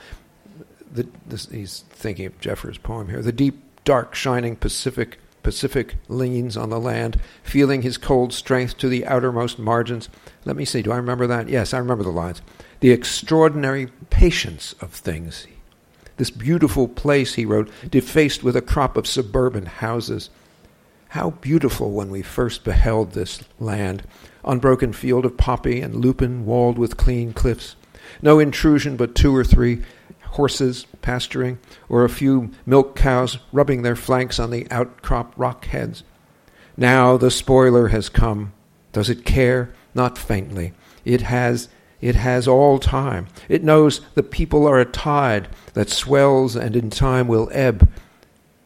The, 0.92 1.08
this, 1.26 1.48
he's 1.48 1.86
thinking 1.90 2.26
of 2.26 2.40
Jeffers' 2.40 2.78
poem 2.78 3.10
here. 3.10 3.22
The 3.22 3.32
deep, 3.32 3.62
dark, 3.86 4.16
shining 4.16 4.56
Pacific. 4.56 5.20
Pacific 5.44 5.96
leans 6.08 6.56
on 6.56 6.70
the 6.70 6.80
land, 6.80 7.20
feeling 7.42 7.82
his 7.82 7.98
cold 7.98 8.32
strength 8.32 8.78
to 8.78 8.88
the 8.88 9.08
outermost 9.08 9.58
margins. 9.58 10.08
Let 10.46 10.56
me 10.56 10.66
see, 10.66 10.84
do 10.84 10.92
I 10.92 10.98
remember 10.98 11.26
that? 11.26 11.50
Yes, 11.50 11.74
I 11.74 11.80
remember 11.80 12.04
the 12.04 12.12
lines. 12.12 12.44
The 12.80 12.92
extraordinary 12.92 13.88
patience 14.12 14.76
of 14.82 14.92
things. 14.92 15.48
This 16.18 16.30
beautiful 16.30 16.88
place, 16.88 17.34
he 17.34 17.46
wrote, 17.46 17.72
defaced 17.90 18.44
with 18.44 18.56
a 18.56 18.62
crop 18.62 18.98
of 18.98 19.08
suburban 19.08 19.66
houses. 19.66 20.30
How 21.10 21.32
beautiful 21.32 21.92
when 21.92 22.12
we 22.12 22.22
first 22.22 22.64
beheld 22.64 23.14
this 23.14 23.44
land, 23.60 24.04
unbroken 24.46 24.94
field 24.94 25.26
of 25.26 25.38
poppy 25.38 25.82
and 25.82 25.96
lupin 25.96 26.46
walled 26.46 26.78
with 26.78 26.98
clean 26.98 27.34
cliffs. 27.34 27.76
No 28.22 28.38
intrusion 28.38 28.96
but 28.96 29.16
two 29.16 29.36
or 29.36 29.44
three 29.44 29.82
horses 30.32 30.86
pasturing, 31.02 31.60
or 31.90 32.04
a 32.04 32.10
few 32.10 32.52
milk 32.66 32.96
cows 32.96 33.40
rubbing 33.52 33.82
their 33.82 33.96
flanks 33.96 34.40
on 34.40 34.52
the 34.52 34.68
outcrop 34.72 35.34
rock 35.38 35.66
heads. 35.66 36.04
Now 36.78 37.18
the 37.18 37.32
spoiler 37.32 37.90
has 37.90 38.10
come. 38.10 38.54
Does 38.92 39.10
it 39.10 39.26
care? 39.26 39.74
not 39.94 40.18
faintly. 40.18 40.74
It 41.06 41.22
has 41.22 41.70
it 42.00 42.16
has 42.16 42.48
all 42.48 42.80
time. 42.80 43.28
It 43.48 43.64
knows 43.64 44.02
the 44.16 44.24
people 44.24 44.66
are 44.66 44.80
a 44.80 44.86
tide 44.86 45.50
that 45.74 45.90
swells 45.90 46.56
and 46.56 46.76
in 46.76 46.90
time 46.90 47.28
will 47.28 47.48
ebb, 47.52 47.88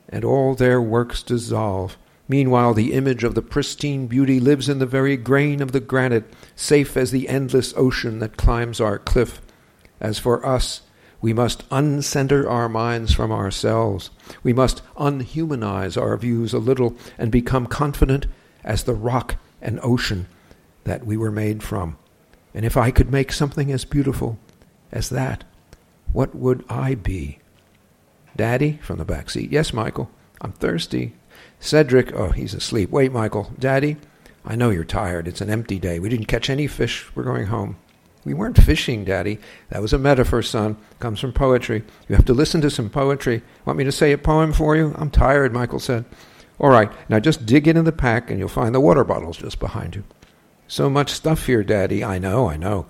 and 0.08 0.24
all 0.24 0.56
their 0.56 0.82
works 0.82 1.22
dissolve. 1.22 1.98
Meanwhile, 2.30 2.74
the 2.74 2.94
image 2.94 3.26
of 3.26 3.36
the 3.36 3.42
pristine 3.42 4.08
beauty 4.08 4.40
lives 4.40 4.70
in 4.70 4.80
the 4.80 4.86
very 4.86 5.18
grain 5.18 5.62
of 5.62 5.74
the 5.74 5.82
granite, 5.82 6.34
safe 6.56 6.96
as 6.96 7.12
the 7.12 7.28
endless 7.28 7.74
ocean 7.76 8.20
that 8.20 8.38
climbs 8.38 8.80
our 8.80 8.98
cliff. 8.98 9.42
As 10.00 10.18
for 10.18 10.46
us, 10.46 10.82
we 11.26 11.34
must 11.34 11.68
uncenter 11.70 12.48
our 12.48 12.70
minds 12.70 13.12
from 13.12 13.32
ourselves. 13.32 14.12
We 14.44 14.54
must 14.54 14.84
unhumanize 14.96 16.00
our 16.00 16.16
views 16.18 16.54
a 16.54 16.60
little 16.60 16.96
and 17.18 17.32
become 17.32 17.66
confident 17.66 18.28
as 18.64 18.84
the 18.84 18.94
rock 18.94 19.38
and 19.60 19.80
ocean 19.82 20.28
that 20.84 21.04
we 21.04 21.18
were 21.18 21.32
made 21.32 21.64
from. 21.64 21.98
And 22.54 22.64
if 22.64 22.78
I 22.78 22.92
could 22.92 23.12
make 23.12 23.34
something 23.34 23.72
as 23.72 23.86
beautiful 23.86 24.38
as 24.92 25.10
that, 25.10 25.46
what 26.14 26.36
would 26.36 26.64
I 26.70 26.94
be? 26.94 27.40
Daddy, 28.36 28.78
from 28.84 29.00
the 29.00 29.04
back 29.04 29.32
seat. 29.32 29.52
Yes, 29.52 29.74
Michael. 29.74 30.12
I'm 30.42 30.52
thirsty. 30.52 31.16
Cedric, 31.60 32.14
oh, 32.14 32.30
he's 32.30 32.54
asleep. 32.54 32.92
Wait, 32.92 33.12
Michael. 33.12 33.52
Daddy, 33.58 33.98
I 34.46 34.56
know 34.56 34.70
you're 34.70 34.84
tired. 34.84 35.28
It's 35.28 35.42
an 35.42 35.50
empty 35.50 35.80
day. 35.80 35.98
We 35.98 36.10
didn't 36.10 36.28
catch 36.28 36.52
any 36.52 36.68
fish. 36.68 37.08
We're 37.16 37.24
going 37.24 37.48
home. 37.48 37.78
We 38.26 38.34
weren't 38.34 38.62
fishing, 38.62 39.06
Daddy. 39.06 39.40
That 39.70 39.84
was 39.84 39.94
a 39.94 40.00
metaphor, 40.00 40.42
son. 40.42 40.78
Comes 41.00 41.20
from 41.20 41.32
poetry. 41.32 41.84
You 42.10 42.16
have 42.16 42.26
to 42.26 42.34
listen 42.34 42.60
to 42.62 42.72
some 42.72 42.90
poetry. 42.90 43.44
Want 43.66 43.78
me 43.78 43.84
to 43.84 43.92
say 43.92 44.12
a 44.12 44.18
poem 44.18 44.52
for 44.52 44.76
you? 44.76 44.94
I'm 44.98 45.12
tired, 45.12 45.54
Michael 45.54 45.80
said. 45.80 46.06
All 46.60 46.70
right, 46.70 46.92
now 47.08 47.20
just 47.20 47.46
dig 47.46 47.68
into 47.68 47.84
the 47.84 47.92
pack 47.92 48.30
and 48.30 48.40
you'll 48.40 48.50
find 48.50 48.74
the 48.74 48.80
water 48.80 49.04
bottles 49.04 49.38
just 49.38 49.60
behind 49.60 49.96
you. 49.96 50.04
So 50.68 50.90
much 50.90 51.12
stuff 51.12 51.46
here, 51.46 51.64
Daddy. 51.64 52.04
I 52.04 52.18
know, 52.18 52.50
I 52.50 52.58
know. 52.58 52.88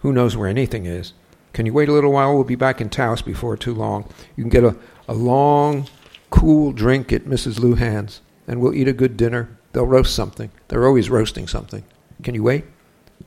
Who 0.00 0.12
knows 0.12 0.36
where 0.36 0.48
anything 0.48 0.86
is? 0.86 1.12
Can 1.52 1.66
you 1.66 1.72
wait 1.72 1.88
a 1.88 1.92
little 1.92 2.12
while? 2.12 2.34
We'll 2.34 2.44
be 2.44 2.54
back 2.54 2.80
in 2.80 2.88
Taos 2.88 3.22
before 3.22 3.56
too 3.56 3.74
long. 3.74 4.08
You 4.36 4.44
can 4.44 4.50
get 4.50 4.62
a, 4.62 4.76
a 5.08 5.14
long, 5.14 5.88
cool 6.30 6.72
drink 6.72 7.12
at 7.12 7.24
Mrs. 7.24 7.58
Luhan's, 7.58 8.20
and 8.46 8.60
we'll 8.60 8.74
eat 8.74 8.86
a 8.86 8.92
good 8.92 9.16
dinner. 9.16 9.58
They'll 9.72 9.86
roast 9.86 10.14
something. 10.14 10.52
They're 10.68 10.86
always 10.86 11.10
roasting 11.10 11.48
something. 11.48 11.82
Can 12.22 12.34
you 12.34 12.44
wait? 12.44 12.64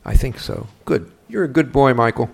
I 0.06 0.16
think 0.16 0.40
so. 0.40 0.68
Good. 0.86 1.12
You're 1.32 1.46
a 1.46 1.48
good 1.48 1.72
boy, 1.72 1.94
Michael. 1.94 2.30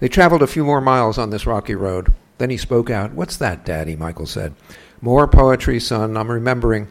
They 0.00 0.08
traveled 0.08 0.42
a 0.42 0.46
few 0.46 0.64
more 0.64 0.80
miles 0.80 1.18
on 1.18 1.28
this 1.28 1.44
rocky 1.44 1.74
road. 1.74 2.14
Then 2.38 2.48
he 2.48 2.56
spoke 2.56 2.88
out. 2.88 3.12
What's 3.12 3.36
that, 3.36 3.62
Daddy? 3.62 3.94
Michael 3.94 4.24
said. 4.24 4.54
More 5.02 5.28
poetry, 5.28 5.78
son. 5.78 6.16
I'm 6.16 6.30
remembering. 6.30 6.88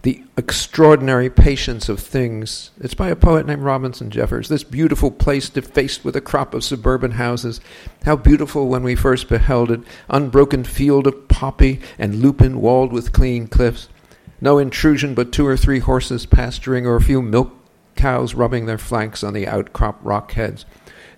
The 0.00 0.24
Extraordinary 0.38 1.28
Patience 1.28 1.90
of 1.90 2.00
Things. 2.00 2.70
It's 2.80 2.94
by 2.94 3.08
a 3.08 3.16
poet 3.16 3.44
named 3.44 3.60
Robinson 3.60 4.10
Jeffers. 4.10 4.48
This 4.48 4.64
beautiful 4.64 5.10
place 5.10 5.50
defaced 5.50 6.06
with 6.06 6.16
a 6.16 6.22
crop 6.22 6.54
of 6.54 6.64
suburban 6.64 7.12
houses. 7.12 7.60
How 8.04 8.16
beautiful 8.16 8.68
when 8.68 8.82
we 8.82 8.94
first 8.94 9.28
beheld 9.28 9.70
it. 9.70 9.80
Unbroken 10.08 10.64
field 10.64 11.06
of 11.06 11.28
poppy 11.28 11.80
and 11.98 12.22
lupin 12.22 12.62
walled 12.62 12.94
with 12.94 13.12
clean 13.12 13.46
cliffs. 13.46 13.90
No 14.40 14.56
intrusion 14.56 15.12
but 15.12 15.32
two 15.32 15.46
or 15.46 15.58
three 15.58 15.80
horses 15.80 16.24
pasturing 16.24 16.86
or 16.86 16.96
a 16.96 17.02
few 17.02 17.20
milk 17.20 17.61
cows 17.94 18.34
rubbing 18.34 18.66
their 18.66 18.78
flanks 18.78 19.22
on 19.22 19.32
the 19.32 19.46
outcrop 19.46 19.98
rock 20.02 20.32
heads. 20.32 20.64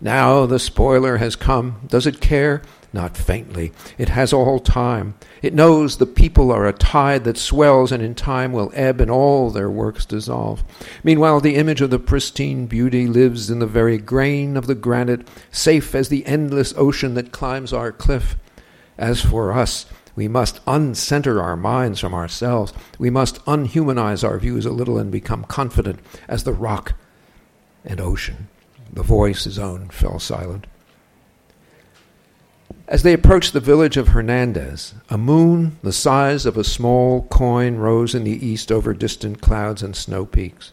Now 0.00 0.46
the 0.46 0.58
spoiler 0.58 1.16
has 1.16 1.36
come. 1.36 1.80
Does 1.86 2.06
it 2.06 2.20
care? 2.20 2.62
Not 2.92 3.16
faintly. 3.16 3.72
It 3.98 4.08
has 4.10 4.32
all 4.32 4.60
time. 4.60 5.14
It 5.42 5.52
knows 5.52 5.96
the 5.96 6.06
people 6.06 6.52
are 6.52 6.66
a 6.66 6.72
tide 6.72 7.24
that 7.24 7.36
swells 7.36 7.90
and 7.90 8.02
in 8.02 8.14
time 8.14 8.52
will 8.52 8.70
ebb 8.74 9.00
and 9.00 9.10
all 9.10 9.50
their 9.50 9.68
works 9.68 10.06
dissolve. 10.06 10.62
Meanwhile, 11.02 11.40
the 11.40 11.56
image 11.56 11.80
of 11.80 11.90
the 11.90 11.98
pristine 11.98 12.66
beauty 12.66 13.08
lives 13.08 13.50
in 13.50 13.58
the 13.58 13.66
very 13.66 13.98
grain 13.98 14.56
of 14.56 14.68
the 14.68 14.76
granite, 14.76 15.26
safe 15.50 15.94
as 15.94 16.08
the 16.08 16.24
endless 16.24 16.72
ocean 16.76 17.14
that 17.14 17.32
climbs 17.32 17.72
our 17.72 17.90
cliff. 17.90 18.36
As 18.96 19.20
for 19.20 19.52
us, 19.52 19.86
we 20.16 20.28
must 20.28 20.64
uncenter 20.64 21.42
our 21.42 21.56
minds 21.56 22.00
from 22.00 22.14
ourselves. 22.14 22.72
We 22.98 23.10
must 23.10 23.44
unhumanize 23.46 24.22
our 24.22 24.38
views 24.38 24.64
a 24.64 24.70
little 24.70 24.98
and 24.98 25.10
become 25.10 25.44
confident 25.44 26.00
as 26.28 26.44
the 26.44 26.52
rock 26.52 26.94
and 27.84 28.00
ocean. 28.00 28.48
The 28.92 29.02
voice, 29.02 29.44
his 29.44 29.58
own, 29.58 29.88
fell 29.88 30.20
silent. 30.20 30.66
As 32.86 33.02
they 33.02 33.14
approached 33.14 33.54
the 33.54 33.60
village 33.60 33.96
of 33.96 34.08
Hernandez, 34.08 34.94
a 35.08 35.18
moon 35.18 35.78
the 35.82 35.92
size 35.92 36.44
of 36.46 36.56
a 36.56 36.64
small 36.64 37.22
coin 37.22 37.76
rose 37.76 38.14
in 38.14 38.24
the 38.24 38.46
east 38.46 38.70
over 38.70 38.92
distant 38.92 39.40
clouds 39.40 39.82
and 39.82 39.96
snow 39.96 40.26
peaks. 40.26 40.72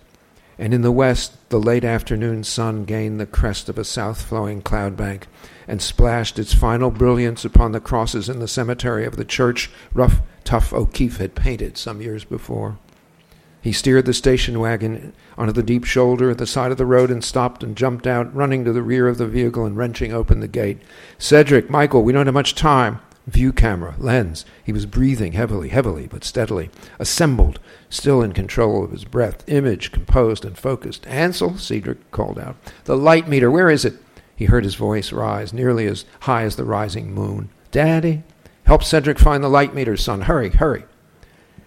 And 0.60 0.74
in 0.74 0.82
the 0.82 0.92
west, 0.92 1.50
the 1.50 1.60
late 1.60 1.86
afternoon 1.86 2.44
sun 2.44 2.84
gained 2.86 3.20
the 3.20 3.26
crest 3.26 3.70
of 3.70 3.80
a 3.80 3.84
south 3.84 4.22
flowing 4.22 4.62
cloud 4.62 4.96
bank 4.96 5.28
and 5.72 5.82
splashed 5.82 6.38
its 6.38 6.54
final 6.54 6.92
brilliance 6.92 7.46
upon 7.46 7.72
the 7.72 7.80
crosses 7.80 8.28
in 8.28 8.40
the 8.40 8.48
cemetery 8.48 9.06
of 9.06 9.16
the 9.16 9.24
church 9.24 9.72
rough, 9.94 10.22
tough 10.44 10.74
O'Keeffe 10.74 11.16
had 11.16 11.34
painted 11.34 11.78
some 11.78 12.02
years 12.02 12.26
before. 12.26 12.78
He 13.62 13.72
steered 13.72 14.06
the 14.06 14.14
station 14.14 14.60
wagon 14.60 15.14
onto 15.38 15.54
the 15.54 15.64
deep 15.64 15.86
shoulder 15.86 16.30
at 16.30 16.40
the 16.40 16.46
side 16.46 16.74
of 16.74 16.78
the 16.78 16.86
road 16.86 17.10
and 17.10 17.24
stopped 17.24 17.64
and 17.64 17.78
jumped 17.78 18.06
out, 18.06 18.36
running 18.36 18.66
to 18.66 18.74
the 18.74 18.82
rear 18.82 19.08
of 19.08 19.18
the 19.18 19.26
vehicle 19.26 19.64
and 19.64 19.78
wrenching 19.78 20.12
open 20.12 20.42
the 20.42 20.50
gate. 20.50 20.80
Cedric, 21.18 21.70
Michael, 21.70 22.04
we 22.04 22.12
don't 22.12 22.28
have 22.28 22.34
much 22.34 22.54
time. 22.54 23.00
View 23.26 23.54
camera, 23.54 23.96
lens. 23.98 24.44
He 24.66 24.74
was 24.74 24.86
breathing 24.86 25.32
heavily, 25.32 25.70
heavily, 25.70 26.06
but 26.06 26.26
steadily. 26.26 26.70
Assembled, 27.00 27.62
still 27.90 28.22
in 28.22 28.34
control 28.34 28.84
of 28.84 28.92
his 28.92 29.06
breath. 29.06 29.48
Image 29.48 29.94
composed 29.94 30.44
and 30.44 30.58
focused. 30.58 31.08
Ansel, 31.08 31.58
Cedric 31.58 32.12
called 32.12 32.38
out. 32.38 32.58
The 32.84 32.98
light 32.98 33.30
meter, 33.30 33.50
where 33.50 33.70
is 33.70 33.86
it? 33.86 33.94
He 34.42 34.48
heard 34.48 34.64
his 34.64 34.74
voice 34.74 35.12
rise, 35.12 35.54
nearly 35.54 35.86
as 35.86 36.04
high 36.22 36.42
as 36.42 36.56
the 36.56 36.66
rising 36.66 37.14
moon. 37.14 37.50
Daddy? 37.70 38.24
Help 38.64 38.84
Cedric 38.84 39.20
find 39.20 39.44
the 39.44 39.48
light 39.48 39.76
meter, 39.76 39.96
son. 39.96 40.22
Hurry, 40.22 40.50
hurry. 40.50 40.86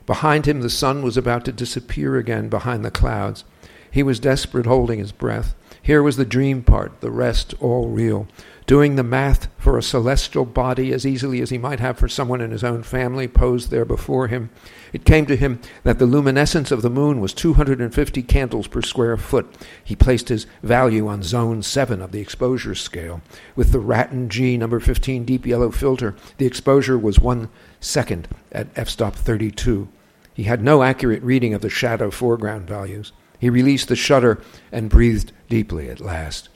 Behind 0.06 0.44
him, 0.44 0.60
the 0.60 0.68
sun 0.68 1.00
was 1.00 1.16
about 1.16 1.44
to 1.44 1.52
disappear 1.52 2.16
again 2.16 2.48
behind 2.48 2.84
the 2.84 2.90
clouds. 2.90 3.44
He 3.92 4.02
was 4.02 4.18
desperate, 4.18 4.66
holding 4.66 4.98
his 4.98 5.12
breath. 5.12 5.54
Here 5.82 6.02
was 6.02 6.16
the 6.16 6.24
dream 6.24 6.64
part, 6.64 7.00
the 7.00 7.12
rest 7.12 7.54
all 7.60 7.90
real. 7.90 8.26
Doing 8.66 8.96
the 8.96 9.02
math 9.02 9.48
for 9.58 9.76
a 9.76 9.82
celestial 9.82 10.46
body 10.46 10.90
as 10.90 11.04
easily 11.04 11.42
as 11.42 11.50
he 11.50 11.58
might 11.58 11.80
have 11.80 11.98
for 11.98 12.08
someone 12.08 12.40
in 12.40 12.50
his 12.50 12.64
own 12.64 12.82
family 12.82 13.28
posed 13.28 13.70
there 13.70 13.84
before 13.84 14.28
him. 14.28 14.48
It 14.90 15.04
came 15.04 15.26
to 15.26 15.36
him 15.36 15.60
that 15.82 15.98
the 15.98 16.06
luminescence 16.06 16.70
of 16.70 16.80
the 16.80 16.88
moon 16.88 17.20
was 17.20 17.34
250 17.34 18.22
candles 18.22 18.66
per 18.66 18.80
square 18.80 19.18
foot. 19.18 19.54
He 19.84 19.94
placed 19.94 20.30
his 20.30 20.46
value 20.62 21.06
on 21.06 21.22
zone 21.22 21.62
7 21.62 22.00
of 22.00 22.10
the 22.10 22.22
exposure 22.22 22.74
scale. 22.74 23.20
With 23.54 23.70
the 23.70 23.80
Wratten 23.80 24.30
G 24.30 24.56
number 24.56 24.80
15 24.80 25.26
deep 25.26 25.44
yellow 25.44 25.70
filter, 25.70 26.14
the 26.38 26.46
exposure 26.46 26.96
was 26.96 27.20
one 27.20 27.50
second 27.80 28.28
at 28.50 28.68
f-stop 28.76 29.14
32. 29.14 29.88
He 30.32 30.44
had 30.44 30.62
no 30.62 30.82
accurate 30.82 31.22
reading 31.22 31.52
of 31.52 31.60
the 31.60 31.68
shadow 31.68 32.10
foreground 32.10 32.66
values. 32.66 33.12
He 33.38 33.50
released 33.50 33.88
the 33.88 33.96
shutter 33.96 34.40
and 34.72 34.88
breathed 34.88 35.32
deeply 35.50 35.90
at 35.90 36.00
last. 36.00 36.48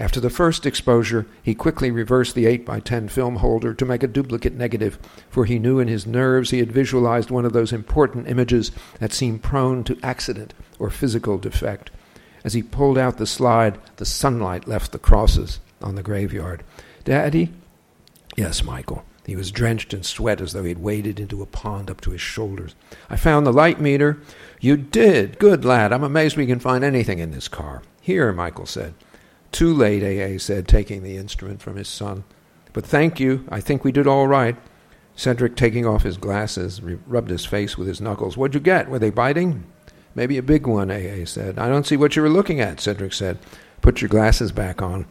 After 0.00 0.18
the 0.18 0.30
first 0.30 0.64
exposure, 0.64 1.26
he 1.42 1.54
quickly 1.54 1.90
reversed 1.90 2.34
the 2.34 2.46
8 2.46 2.64
by 2.64 2.80
10 2.80 3.08
film 3.08 3.36
holder 3.36 3.74
to 3.74 3.84
make 3.84 4.02
a 4.02 4.08
duplicate 4.08 4.54
negative, 4.54 4.98
for 5.28 5.44
he 5.44 5.58
knew 5.58 5.78
in 5.78 5.88
his 5.88 6.06
nerves 6.06 6.48
he 6.50 6.58
had 6.58 6.72
visualized 6.72 7.30
one 7.30 7.44
of 7.44 7.52
those 7.52 7.70
important 7.70 8.26
images 8.26 8.72
that 8.98 9.12
seem 9.12 9.38
prone 9.38 9.84
to 9.84 9.98
accident 10.02 10.54
or 10.78 10.88
physical 10.88 11.36
defect. 11.36 11.90
As 12.44 12.54
he 12.54 12.62
pulled 12.62 12.96
out 12.96 13.18
the 13.18 13.26
slide, 13.26 13.78
the 13.96 14.06
sunlight 14.06 14.66
left 14.66 14.92
the 14.92 14.98
crosses 14.98 15.60
on 15.82 15.96
the 15.96 16.02
graveyard. 16.02 16.64
Daddy? 17.04 17.52
Yes, 18.38 18.64
Michael. 18.64 19.04
He 19.26 19.36
was 19.36 19.52
drenched 19.52 19.92
in 19.92 20.02
sweat 20.02 20.40
as 20.40 20.54
though 20.54 20.62
he 20.62 20.70
had 20.70 20.78
waded 20.78 21.20
into 21.20 21.42
a 21.42 21.46
pond 21.46 21.90
up 21.90 22.00
to 22.00 22.12
his 22.12 22.22
shoulders. 22.22 22.74
I 23.10 23.16
found 23.16 23.46
the 23.46 23.52
light 23.52 23.82
meter. 23.82 24.18
You 24.60 24.78
did? 24.78 25.38
Good 25.38 25.62
lad. 25.62 25.92
I'm 25.92 26.02
amazed 26.02 26.38
we 26.38 26.46
can 26.46 26.58
find 26.58 26.82
anything 26.82 27.18
in 27.18 27.32
this 27.32 27.48
car. 27.48 27.82
Here, 28.00 28.32
Michael 28.32 28.64
said. 28.64 28.94
Too 29.52 29.74
late, 29.74 30.02
AA 30.02 30.38
said, 30.38 30.68
taking 30.68 31.02
the 31.02 31.16
instrument 31.16 31.60
from 31.60 31.76
his 31.76 31.88
son. 31.88 32.24
But 32.72 32.86
thank 32.86 33.18
you. 33.18 33.44
I 33.48 33.60
think 33.60 33.84
we 33.84 33.92
did 33.92 34.06
all 34.06 34.28
right. 34.28 34.56
Cedric, 35.16 35.56
taking 35.56 35.86
off 35.86 36.02
his 36.02 36.16
glasses, 36.16 36.80
rubbed 36.80 37.30
his 37.30 37.44
face 37.44 37.76
with 37.76 37.88
his 37.88 38.00
knuckles. 38.00 38.36
What'd 38.36 38.54
you 38.54 38.60
get? 38.60 38.88
Were 38.88 38.98
they 38.98 39.10
biting? 39.10 39.64
Maybe 40.14 40.38
a 40.38 40.42
big 40.42 40.66
one, 40.66 40.90
AA 40.90 41.24
said. 41.24 41.58
I 41.58 41.68
don't 41.68 41.86
see 41.86 41.96
what 41.96 42.16
you 42.16 42.22
were 42.22 42.28
looking 42.28 42.60
at, 42.60 42.80
Cedric 42.80 43.12
said. 43.12 43.38
Put 43.80 44.00
your 44.00 44.08
glasses 44.08 44.52
back 44.52 44.82
on. 44.82 45.06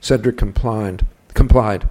Cedric 0.00 0.36
complied. 0.36 1.06
complied. 1.34 1.88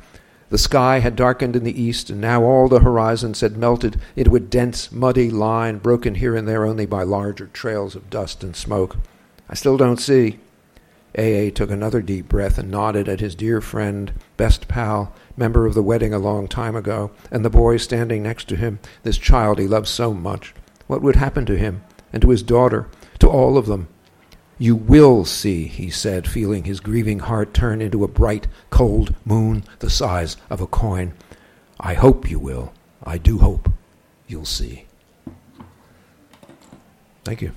The 0.49 0.58
sky 0.58 0.99
had 0.99 1.15
darkened 1.15 1.55
in 1.55 1.63
the 1.63 1.81
east, 1.81 2.10
and 2.10 2.21
now 2.21 2.43
all 2.43 2.67
the 2.67 2.81
horizons 2.81 3.41
had 3.41 3.58
melted 3.58 3.99
into 4.15 4.36
a 4.36 4.39
dense, 4.39 4.91
muddy 4.91 5.31
line, 5.31 5.79
broken 5.79 6.15
here 6.15 6.36
and 6.36 6.47
there 6.47 6.65
only 6.65 6.86
by 6.86 7.03
larger 7.03 7.47
trails 7.47 7.95
of 7.95 8.10
dust 8.10 8.43
and 8.43 8.55
smoke. 8.55 8.97
I 9.49 9.55
still 9.55 9.75
don't 9.75 9.99
see. 9.99 10.39
AA 11.17 11.49
took 11.54 11.71
another 11.71 12.01
deep 12.01 12.28
breath 12.28 12.58
and 12.58 12.69
nodded 12.69 13.08
at 13.08 13.19
his 13.19 13.36
dear 13.36 13.62
friend, 13.62 14.12
best 14.38 14.67
pal, 14.67 15.13
member 15.38 15.65
of 15.65 15.73
the 15.73 15.84
wedding 15.84 16.13
a 16.13 16.19
long 16.19 16.47
time 16.47 16.75
ago, 16.75 17.12
and 17.32 17.43
the 17.43 17.49
boy 17.49 17.78
standing 17.78 18.23
next 18.23 18.47
to 18.49 18.56
him, 18.56 18.80
this 19.04 19.17
child 19.17 19.60
he 19.60 19.67
loved 19.67 19.88
so 19.88 20.13
much. 20.13 20.54
What 20.88 21.01
would 21.01 21.15
happen 21.15 21.45
to 21.45 21.58
him, 21.58 21.84
and 22.12 22.21
to 22.21 22.30
his 22.30 22.43
daughter, 22.43 22.88
to 23.19 23.30
all 23.30 23.58
of 23.58 23.65
them? 23.65 23.88
You 24.58 24.75
will 24.75 25.25
see, 25.25 25.67
he 25.67 25.89
said, 25.89 26.28
feeling 26.28 26.63
his 26.63 26.80
grieving 26.80 27.19
heart 27.19 27.54
turn 27.54 27.82
into 27.82 28.04
a 28.04 28.10
bright, 28.10 28.47
cold 28.69 29.13
moon 29.25 29.63
the 29.80 29.89
size 29.89 30.38
of 30.49 30.62
a 30.62 30.67
coin. 30.67 31.13
I 31.80 31.93
hope 31.93 32.30
you 32.30 32.39
will. 32.39 32.73
I 33.04 33.17
do 33.17 33.39
hope 33.39 33.69
you'll 34.28 34.45
see. 34.45 34.86
Thank 37.23 37.41
you. 37.41 37.51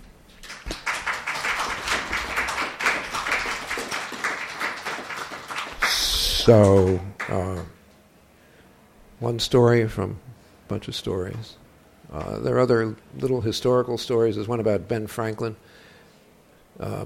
So, 6.48 6.98
uh, 7.28 7.60
one 9.18 9.38
story 9.38 9.86
from 9.86 10.12
a 10.12 10.68
bunch 10.68 10.88
of 10.88 10.94
stories. 10.94 11.58
Uh, 12.10 12.38
there 12.38 12.56
are 12.56 12.60
other 12.60 12.96
little 13.18 13.42
historical 13.42 13.98
stories. 13.98 14.36
There's 14.36 14.48
one 14.48 14.58
about 14.58 14.88
Ben 14.88 15.08
Franklin, 15.08 15.56
uh, 16.80 17.04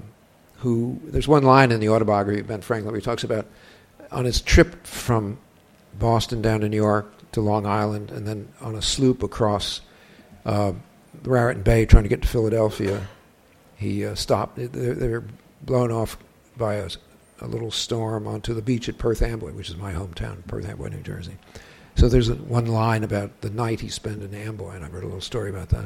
who, 0.59 0.97
there's 1.03 1.27
one 1.27 1.43
line 1.43 1.73
in 1.73 1.81
the 1.81 1.89
autobiography 1.89 2.39
of 2.39 2.47
Ben 2.47 2.61
Franklin 2.61 2.93
where 2.93 3.01
he 3.01 3.03
talks 3.03 3.25
about 3.25 3.45
on 4.13 4.23
his 4.23 4.39
trip 4.39 4.87
from 4.87 5.37
Boston 5.99 6.41
down 6.41 6.61
to 6.61 6.69
New 6.69 6.77
York 6.77 7.11
to 7.33 7.41
Long 7.41 7.65
Island 7.65 8.11
and 8.11 8.25
then 8.25 8.47
on 8.61 8.75
a 8.75 8.81
sloop 8.81 9.23
across 9.23 9.81
uh, 10.45 10.71
Raritan 11.21 11.63
Bay 11.63 11.85
trying 11.85 12.03
to 12.03 12.09
get 12.09 12.21
to 12.21 12.29
Philadelphia. 12.29 13.09
He 13.75 14.05
uh, 14.05 14.15
stopped. 14.15 14.55
They, 14.55 14.67
they 14.67 15.09
were 15.09 15.25
blown 15.63 15.91
off 15.91 16.17
by 16.55 16.75
a, 16.75 16.89
a, 17.41 17.47
little 17.47 17.71
storm 17.71 18.27
onto 18.27 18.53
the 18.53 18.61
beach 18.61 18.87
at 18.89 18.97
Perth 18.97 19.21
Amboy, 19.21 19.51
which 19.51 19.69
is 19.69 19.77
my 19.77 19.93
hometown, 19.93 20.45
Perth 20.47 20.67
Amboy, 20.67 20.89
New 20.89 21.01
Jersey. 21.01 21.37
So 21.95 22.09
there's 22.09 22.31
one 22.31 22.65
line 22.65 23.03
about 23.03 23.41
the 23.41 23.49
night 23.49 23.79
he 23.79 23.89
spent 23.89 24.23
in 24.23 24.33
Amboy, 24.33 24.75
and 24.75 24.85
I 24.85 24.89
wrote 24.89 25.03
a 25.03 25.07
little 25.07 25.21
story 25.21 25.49
about 25.49 25.69
that. 25.69 25.85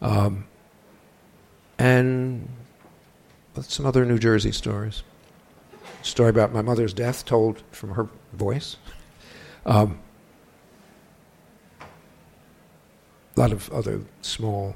Um, 0.00 0.46
and 1.78 2.48
some 3.60 3.86
other 3.86 4.04
New 4.04 4.18
Jersey 4.18 4.52
stories. 4.52 5.02
Story 6.02 6.30
about 6.30 6.52
my 6.52 6.62
mother's 6.62 6.94
death 6.94 7.24
told 7.24 7.62
from 7.70 7.90
her 7.90 8.08
voice. 8.32 8.76
Um, 9.66 9.98
a 13.36 13.40
lot 13.40 13.52
of 13.52 13.70
other 13.70 14.00
small 14.20 14.74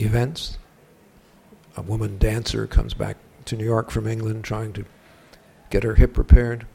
events. 0.00 0.58
A 1.76 1.82
woman 1.82 2.18
dancer 2.18 2.66
comes 2.66 2.94
back 2.94 3.16
to 3.46 3.56
New 3.56 3.64
York 3.64 3.90
from 3.90 4.06
England 4.06 4.44
trying 4.44 4.72
to 4.74 4.84
get 5.70 5.82
her 5.82 5.94
hip 5.94 6.16
repaired. 6.16 6.66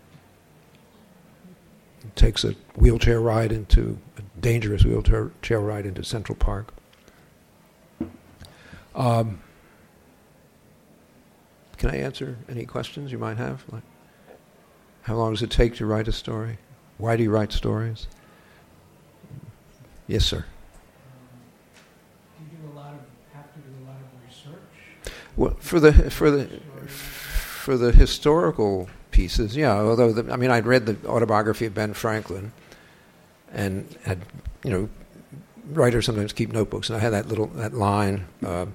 Takes 2.16 2.44
a 2.44 2.56
wheelchair 2.76 3.22
ride 3.22 3.52
into 3.52 3.98
a 4.18 4.22
dangerous 4.42 4.84
wheelchair 4.84 5.60
ride 5.60 5.86
into 5.86 6.04
Central 6.04 6.36
Park. 6.36 6.74
Um, 8.96 9.42
can 11.78 11.90
I 11.90 11.98
answer 11.98 12.38
any 12.50 12.66
questions 12.66 13.12
you 13.12 13.18
might 13.18 13.38
have? 13.38 13.64
Like, 13.72 13.84
how 15.04 15.16
long 15.16 15.34
does 15.34 15.42
it 15.42 15.52
take 15.52 15.76
to 15.76 15.86
write 15.86 16.08
a 16.08 16.12
story? 16.12 16.58
Why 16.98 17.16
do 17.16 17.24
you 17.24 17.32
write 17.32 17.54
stories? 17.54 18.08
Yes, 20.08 20.26
sir. 20.26 20.46
For 25.60 25.80
the 25.80 26.12
for 26.12 26.30
the 26.30 26.48
for 26.88 27.78
the 27.78 27.92
historical 27.92 28.90
pieces, 29.12 29.56
yeah. 29.56 29.74
Although 29.74 30.12
the, 30.12 30.34
I 30.34 30.36
mean, 30.36 30.52
I'd 30.52 30.66
read 30.66 30.86
the 30.86 30.98
autobiography 31.08 31.66
of 31.66 31.74
Ben 31.74 31.94
Franklin, 31.94 32.52
and 33.54 33.96
had 34.04 34.20
you 34.64 34.72
know, 34.72 34.90
writers 35.72 36.06
sometimes 36.06 36.34
keep 36.34 36.52
notebooks, 36.52 36.90
and 36.90 36.98
I 36.98 37.00
had 37.00 37.12
that 37.12 37.28
little 37.28 37.48
that 37.48 37.74
line. 37.74 38.26
Uh, 38.46 38.66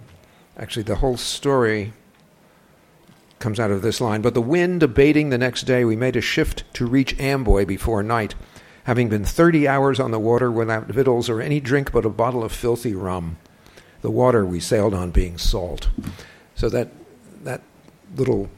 actually, 0.57 0.85
the 0.85 0.97
whole 0.97 1.19
story 1.19 1.93
comes 3.41 3.61
out 3.61 3.71
of 3.71 3.83
this 3.83 4.01
line. 4.01 4.23
But 4.23 4.33
the 4.33 4.41
wind 4.41 4.83
abating 4.83 5.29
the 5.29 5.37
next 5.37 5.65
day, 5.65 5.85
we 5.85 5.97
made 5.97 6.17
a 6.17 6.23
shift 6.23 6.65
to 6.75 6.87
reach 6.87 7.19
Amboy 7.21 7.67
before 7.67 8.03
night, 8.03 8.35
having 8.85 9.11
been 9.11 9.25
thirty 9.25 9.69
hours 9.69 10.01
on 10.01 10.13
the 10.13 10.19
water 10.19 10.51
without 10.51 10.87
victuals 10.87 11.29
or 11.29 11.43
any 11.43 11.61
drink 11.61 11.93
but 11.93 12.07
a 12.07 12.11
bottle 12.11 12.43
of 12.43 12.53
filthy 12.53 12.95
rum. 12.95 13.37
The 14.01 14.11
water 14.11 14.47
we 14.47 14.61
sailed 14.61 14.95
on 14.95 15.11
being 15.11 15.37
salt. 15.37 15.89
So 16.65 16.71
that 16.71 16.89
that 17.43 17.61
little 18.17 18.49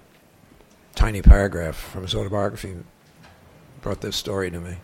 tiny 0.95 1.23
paragraph 1.23 1.75
from 1.75 2.03
his 2.03 2.15
autobiography 2.15 2.77
brought 3.81 4.01
this 4.01 4.15
story 4.15 4.49
to 4.49 4.61
me. 4.61 4.77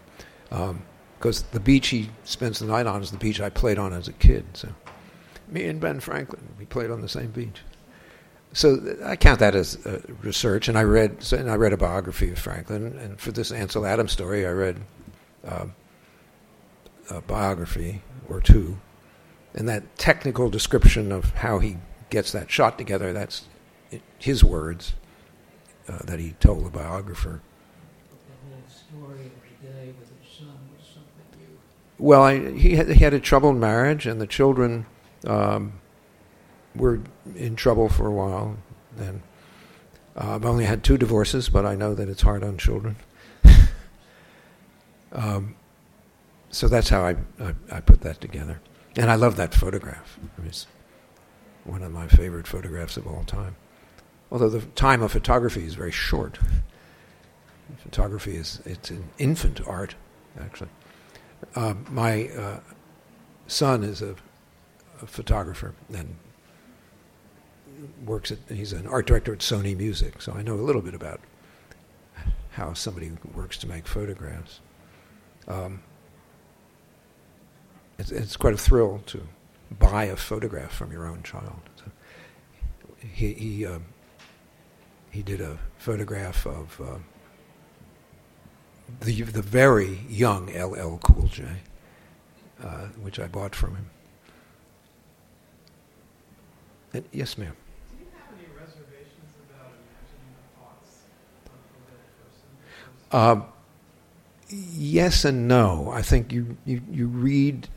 Because 0.49 1.43
um, 1.43 1.49
the 1.53 1.61
beach 1.61 1.87
he 1.87 2.11
spends 2.25 2.59
the 2.59 2.67
night 2.67 2.89
on 2.89 3.01
is 3.01 3.13
the 3.13 3.19
beach 3.19 3.41
I 3.41 3.49
played 3.49 3.79
on 3.79 3.93
as 3.93 4.09
a 4.09 4.13
kid. 4.13 4.45
So 4.55 4.71
me 5.47 5.67
and 5.67 5.81
Ben 5.81 6.01
Franklin, 6.01 6.43
we 6.59 6.65
played 6.65 6.91
on 6.91 7.01
the 7.01 7.09
same 7.09 7.31
beach. 7.31 7.61
So 8.55 8.97
I 9.05 9.15
count 9.15 9.39
that 9.39 9.55
as 9.55 9.87
uh, 9.87 10.01
research, 10.21 10.67
and 10.67 10.77
I 10.77 10.83
read 10.83 11.23
so, 11.23 11.37
and 11.37 11.49
I 11.49 11.55
read 11.55 11.73
a 11.73 11.77
biography 11.77 12.33
of 12.33 12.41
Franklin, 12.41 12.99
and 12.99 13.21
for 13.21 13.31
this 13.31 13.53
Ansel 13.53 13.87
Adams 13.87 14.11
story, 14.11 14.45
I 14.45 14.51
read 14.51 14.81
uh, 15.47 15.67
a 17.09 17.21
biography 17.21 18.03
or 18.29 18.41
two, 18.41 18.79
and 19.55 19.69
that 19.69 19.97
technical 19.97 20.51
description 20.51 21.13
of 21.13 21.31
how 21.35 21.61
he 21.61 21.77
gets 22.13 22.31
that 22.31 22.51
shot 22.51 22.79
together. 22.79 23.13
That's 23.13 23.47
his 24.19 24.45
words 24.45 24.93
uh, 25.89 25.99
that 26.05 26.21
he 26.21 26.33
told 26.39 26.65
the 26.65 26.71
biographer. 26.71 27.41
Well, 31.99 32.23
I, 32.23 32.51
he, 32.53 32.77
had, 32.77 32.89
he 32.89 33.05
had 33.05 33.15
a 33.15 33.21
troubled 33.21 33.57
marriage, 33.57 34.07
and 34.07 34.21
the 34.21 34.27
children 34.27 34.87
um, 35.27 35.75
were 36.75 37.01
in 37.35 37.57
trouble 37.57 37.89
for 37.89 38.07
a 38.07 38.11
while. 38.11 38.57
And 38.99 39.23
uh, 40.17 40.35
I've 40.35 40.45
only 40.45 40.65
had 40.65 40.83
two 40.83 40.99
divorces, 40.99 41.49
but 41.49 41.65
I 41.65 41.77
know 41.77 41.95
that 41.95 42.09
it's 42.09 42.23
hard 42.23 42.43
on 42.43 42.59
children. 42.59 42.97
um, 45.13 45.55
so 46.51 46.69
that's 46.69 46.89
how 46.89 47.05
I, 47.05 47.17
I, 47.41 47.55
I, 47.71 47.81
put 47.81 48.01
that 48.01 48.21
together. 48.21 48.61
And 48.97 49.11
I 49.11 49.15
love 49.15 49.37
that 49.37 49.55
photograph. 49.55 50.19
I 50.37 50.43
mean, 50.43 50.53
one 51.65 51.83
of 51.83 51.93
my 51.93 52.09
favorite 52.09 52.47
photographs 52.47 52.97
of 52.97 53.07
all 53.07 53.25
time. 53.25 53.57
Although 54.31 54.49
the 54.49 54.61
time 54.61 55.03
of 55.03 55.13
photography 55.13 55.65
is 55.65 55.75
very 55.75 55.93
short. 55.93 56.39
Photography 57.79 58.37
is 58.37 58.61
it's 58.65 58.91
an 58.91 59.05
infant 59.19 59.61
art, 59.67 59.95
actually. 60.41 60.71
Uh, 61.55 61.75
my 61.91 62.29
uh, 62.29 62.61
son 63.47 63.83
is 63.83 64.03
a, 64.03 64.15
a, 65.01 65.07
photographer 65.07 65.75
and 65.93 66.17
works 68.05 68.31
at. 68.31 68.39
He's 68.49 68.73
an 68.73 68.87
art 68.87 69.07
director 69.07 69.33
at 69.33 69.41
Sony 69.41 69.77
Music, 69.77 70.23
so 70.23 70.33
I 70.33 70.43
know 70.43 70.55
a 70.55 70.63
little 70.63 70.83
bit 70.83 70.95
about 70.95 71.21
how 72.53 72.75
somebody 72.75 73.11
works 73.35 73.59
to 73.59 73.67
make 73.67 73.87
photographs. 73.87 74.61
Um, 75.49 75.83
it's, 77.99 78.11
it's 78.11 78.37
quite 78.37 78.55
a 78.55 78.59
thrill 78.59 79.03
to 79.07 79.27
buy 79.79 80.05
a 80.05 80.17
photograph 80.17 80.73
from 80.73 80.93
your 80.93 81.07
own 81.07 81.23
child. 81.23 81.61
So 81.77 81.85
he 83.01 83.33
he, 83.33 83.67
uh, 83.67 83.79
he 85.11 85.23
did 85.23 85.41
a 85.41 85.59
photograph 85.79 86.47
of 86.47 86.81
uh, 86.81 86.99
the 89.01 89.23
the 89.23 89.43
very 89.43 90.01
young 90.09 90.47
LL 90.47 90.99
Cool 90.99 91.29
J, 91.29 91.45
uh, 92.63 92.87
which 93.01 93.19
I 93.19 93.27
bought 93.27 93.55
from 93.55 93.77
him. 93.77 93.91
And, 96.95 97.05
yes, 97.11 97.39
ma'am. 97.39 97.57
Uh, 103.11 103.43
yes 104.49 105.25
and 105.25 105.47
no. 105.47 105.91
I 105.93 106.03
think 106.03 106.33
you, 106.33 106.57
you, 106.65 106.81
you 106.91 107.07
read 107.07 107.69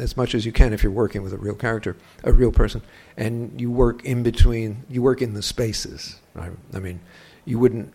as 0.00 0.16
much 0.16 0.34
as 0.34 0.46
you 0.46 0.52
can 0.52 0.72
if 0.72 0.82
you're 0.82 0.92
working 0.92 1.22
with 1.22 1.32
a 1.32 1.38
real 1.38 1.54
character, 1.54 1.96
a 2.24 2.32
real 2.32 2.52
person, 2.52 2.82
and 3.16 3.60
you 3.60 3.70
work 3.70 4.04
in 4.04 4.22
between. 4.22 4.84
You 4.88 5.02
work 5.02 5.22
in 5.22 5.34
the 5.34 5.42
spaces. 5.42 6.16
I 6.36 6.78
mean, 6.78 7.00
you 7.44 7.58
wouldn't. 7.58 7.92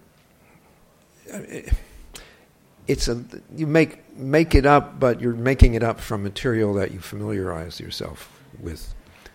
It's 2.88 3.08
a 3.08 3.24
you 3.56 3.68
make 3.68 4.16
make 4.18 4.54
it 4.54 4.66
up, 4.66 5.00
but 5.00 5.20
you're 5.22 5.34
making 5.34 5.74
it 5.74 5.84
up 5.84 6.00
from 6.00 6.24
material 6.24 6.74
that 6.76 6.92
you 6.92 7.00
familiarize 7.00 7.80
yourself 7.80 8.40
with. 8.60 8.94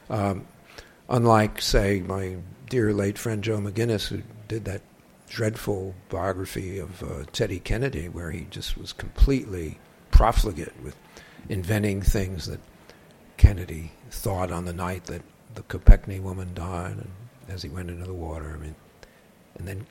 Um, 0.08 0.46
unlike, 1.08 1.60
say, 1.60 2.00
my 2.00 2.36
dear 2.68 2.92
late 2.92 3.18
friend 3.18 3.42
Joe 3.42 3.58
McGinniss, 3.58 4.08
who 4.08 4.22
did 4.48 4.64
that 4.64 4.82
dreadful 5.28 5.94
biography 6.08 6.78
of 6.78 7.02
uh, 7.02 7.24
Teddy 7.32 7.60
Kennedy, 7.60 8.08
where 8.08 8.30
he 8.30 8.46
just 8.50 8.76
was 8.76 8.92
completely 8.92 9.78
profligate 10.10 10.80
with 10.82 10.96
inventing 11.48 12.02
things 12.02 12.46
that 12.46 12.60
Kennedy 13.36 13.92
thought 14.10 14.52
on 14.52 14.64
the 14.64 14.72
night 14.72 15.04
that 15.06 15.22
the 15.54 15.62
Kopechne 15.62 16.22
woman 16.22 16.52
died, 16.54 16.92
and 16.92 17.10
as 17.48 17.62
he 17.62 17.68
went 17.68 17.90
into 17.90 18.04
the 18.04 18.14
water. 18.14 18.52
I 18.54 18.62
mean, 18.62 18.74
and 19.58 19.66
then, 19.66 19.86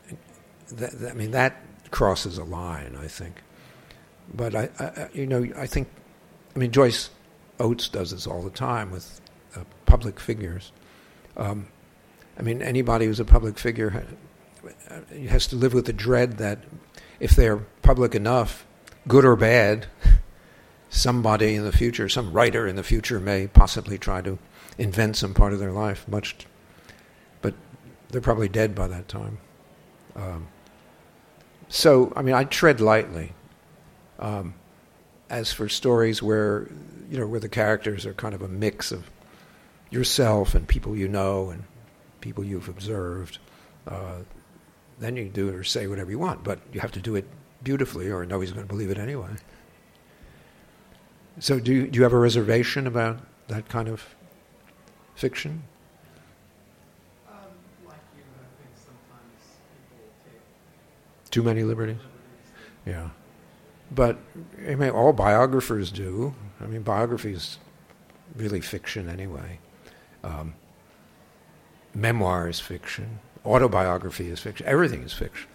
that, 0.73 1.11
I 1.11 1.13
mean, 1.13 1.31
that 1.31 1.61
crosses 1.91 2.37
a 2.37 2.43
line, 2.43 2.97
I 3.01 3.07
think. 3.07 3.41
But 4.33 4.55
I, 4.55 4.69
I, 4.79 5.09
you 5.13 5.25
know, 5.25 5.47
I 5.57 5.65
think, 5.65 5.87
I 6.55 6.59
mean, 6.59 6.71
Joyce 6.71 7.09
Oates 7.59 7.89
does 7.89 8.11
this 8.11 8.27
all 8.27 8.41
the 8.41 8.49
time 8.49 8.91
with 8.91 9.19
uh, 9.55 9.63
public 9.85 10.19
figures. 10.19 10.71
Um, 11.35 11.67
I 12.37 12.41
mean, 12.41 12.61
anybody 12.61 13.05
who's 13.05 13.19
a 13.19 13.25
public 13.25 13.57
figure 13.57 14.05
has 15.27 15.47
to 15.47 15.55
live 15.55 15.73
with 15.73 15.85
the 15.85 15.93
dread 15.93 16.37
that 16.37 16.59
if 17.19 17.31
they're 17.31 17.57
public 17.81 18.15
enough, 18.15 18.65
good 19.07 19.25
or 19.25 19.35
bad, 19.35 19.87
somebody 20.89 21.55
in 21.55 21.63
the 21.63 21.71
future, 21.71 22.09
some 22.09 22.31
writer 22.31 22.67
in 22.67 22.75
the 22.75 22.83
future 22.83 23.19
may 23.19 23.47
possibly 23.47 23.97
try 23.97 24.21
to 24.21 24.37
invent 24.77 25.15
some 25.15 25.33
part 25.33 25.53
of 25.53 25.59
their 25.59 25.71
life, 25.71 26.07
much, 26.07 26.35
but 27.41 27.53
they're 28.09 28.21
probably 28.21 28.49
dead 28.49 28.73
by 28.73 28.87
that 28.87 29.07
time. 29.07 29.37
Um, 30.15 30.47
so, 31.67 32.11
I 32.15 32.21
mean, 32.21 32.35
I 32.35 32.43
tread 32.43 32.81
lightly. 32.81 33.33
Um, 34.17 34.55
as 35.29 35.53
for 35.53 35.69
stories 35.69 36.21
where, 36.23 36.67
you 37.09 37.19
know, 37.19 37.27
where 37.27 37.39
the 37.39 37.49
characters 37.49 38.05
are 38.05 38.13
kind 38.13 38.33
of 38.33 38.41
a 38.41 38.47
mix 38.47 38.91
of 38.91 39.09
yourself 39.91 40.55
and 40.55 40.67
people 40.67 40.95
you 40.95 41.07
know 41.07 41.51
and 41.51 41.63
people 42.19 42.43
you've 42.43 42.67
observed, 42.67 43.37
uh, 43.87 44.17
then 44.99 45.15
you 45.15 45.25
can 45.25 45.31
do 45.31 45.49
it 45.49 45.55
or 45.55 45.63
say 45.63 45.87
whatever 45.87 46.11
you 46.11 46.19
want, 46.19 46.43
but 46.43 46.59
you 46.73 46.79
have 46.79 46.91
to 46.91 46.99
do 46.99 47.15
it 47.15 47.25
beautifully 47.63 48.11
or 48.11 48.25
nobody's 48.25 48.51
going 48.51 48.65
to 48.65 48.69
believe 48.69 48.89
it 48.89 48.97
anyway. 48.97 49.29
So, 51.37 51.59
do 51.59 51.73
you, 51.73 51.87
do 51.87 51.97
you 51.97 52.03
have 52.03 52.13
a 52.13 52.17
reservation 52.17 52.87
about 52.87 53.19
that 53.47 53.69
kind 53.69 53.87
of 53.87 54.15
fiction? 55.15 55.63
Um, 57.27 57.35
like 57.85 57.97
you, 58.15 58.23
I 58.35 58.61
think 58.61 58.75
sometimes 58.75 59.57
people 59.91 60.05
take 60.25 61.31
Too 61.31 61.43
many 61.43 61.63
liberties? 61.63 61.97
liberties. 61.97 62.09
Yeah. 62.85 63.09
But 63.91 64.17
I 64.67 64.75
mean, 64.75 64.89
all 64.89 65.13
biographers 65.13 65.91
do. 65.91 66.33
I 66.61 66.65
mean, 66.65 66.81
biography 66.81 67.33
is 67.33 67.57
really 68.35 68.61
fiction 68.61 69.09
anyway. 69.09 69.59
Um, 70.23 70.53
memoir 71.93 72.49
is 72.49 72.59
fiction. 72.59 73.19
Autobiography 73.45 74.29
is 74.29 74.39
fiction. 74.39 74.65
Everything 74.67 75.03
is 75.03 75.13
fiction. 75.13 75.49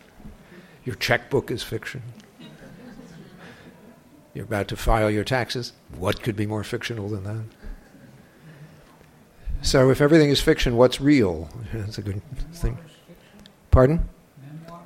Your 0.85 0.97
checkbook 0.97 1.51
is 1.51 1.63
fiction. 1.63 2.03
You're 4.35 4.45
about 4.45 4.69
to 4.69 4.77
file 4.77 5.11
your 5.11 5.25
taxes. 5.25 5.73
What 5.97 6.23
could 6.23 6.37
be 6.37 6.47
more 6.47 6.65
fictional 6.65 7.09
than 7.09 7.25
that? 7.25 7.45
So, 9.63 9.91
if 9.91 10.01
everything 10.01 10.29
is 10.29 10.41
fiction, 10.41 10.77
what's 10.77 11.01
real? 11.01 11.49
That's 11.73 11.99
a 11.99 12.03
good 12.03 12.21
thing. 12.53 12.77
Pardon? 13.71 14.09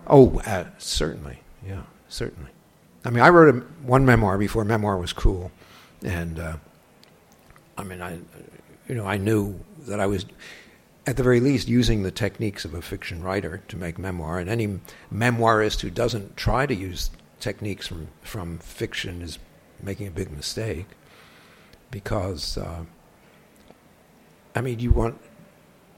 Oh, 0.06 0.40
uh, 0.46 0.66
certainly. 0.78 1.40
Yeah, 1.66 1.82
certainly. 2.08 2.50
I 3.04 3.10
mean, 3.10 3.22
I 3.22 3.30
wrote 3.30 3.54
a, 3.54 3.58
one 3.84 4.04
memoir 4.06 4.38
before 4.38 4.64
memoir 4.64 4.98
was 4.98 5.12
cool, 5.12 5.50
and 6.04 6.38
uh, 6.38 6.56
I 7.76 7.84
mean, 7.84 8.02
I, 8.02 8.18
you 8.88 8.94
know, 8.94 9.06
I 9.06 9.16
knew 9.16 9.58
that 9.86 10.00
I 10.00 10.06
was, 10.06 10.26
at 11.06 11.16
the 11.16 11.22
very 11.22 11.40
least, 11.40 11.68
using 11.68 12.02
the 12.02 12.10
techniques 12.10 12.64
of 12.64 12.74
a 12.74 12.82
fiction 12.82 13.22
writer 13.22 13.62
to 13.68 13.76
make 13.76 13.98
memoir. 13.98 14.38
And 14.38 14.50
any 14.50 14.80
memoirist 15.12 15.80
who 15.80 15.90
doesn't 15.90 16.36
try 16.36 16.66
to 16.66 16.74
use 16.74 17.10
techniques 17.40 17.86
from 17.86 18.08
from 18.22 18.58
fiction 18.58 19.22
is 19.22 19.38
making 19.82 20.06
a 20.08 20.10
big 20.10 20.30
mistake, 20.30 20.86
because, 21.90 22.58
uh, 22.58 22.84
I 24.54 24.60
mean, 24.60 24.80
you 24.80 24.90
want, 24.90 25.20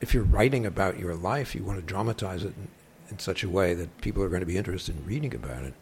if 0.00 0.12
you're 0.12 0.22
writing 0.22 0.66
about 0.66 0.98
your 0.98 1.14
life, 1.14 1.54
you 1.54 1.64
want 1.64 1.78
to 1.78 1.84
dramatize 1.84 2.44
it 2.44 2.54
in, 2.56 2.68
in 3.10 3.18
such 3.18 3.42
a 3.42 3.48
way 3.48 3.74
that 3.74 4.00
people 4.02 4.22
are 4.22 4.28
going 4.28 4.40
to 4.40 4.46
be 4.46 4.58
interested 4.58 4.96
in 4.96 5.06
reading 5.06 5.34
about 5.34 5.64
it. 5.64 5.74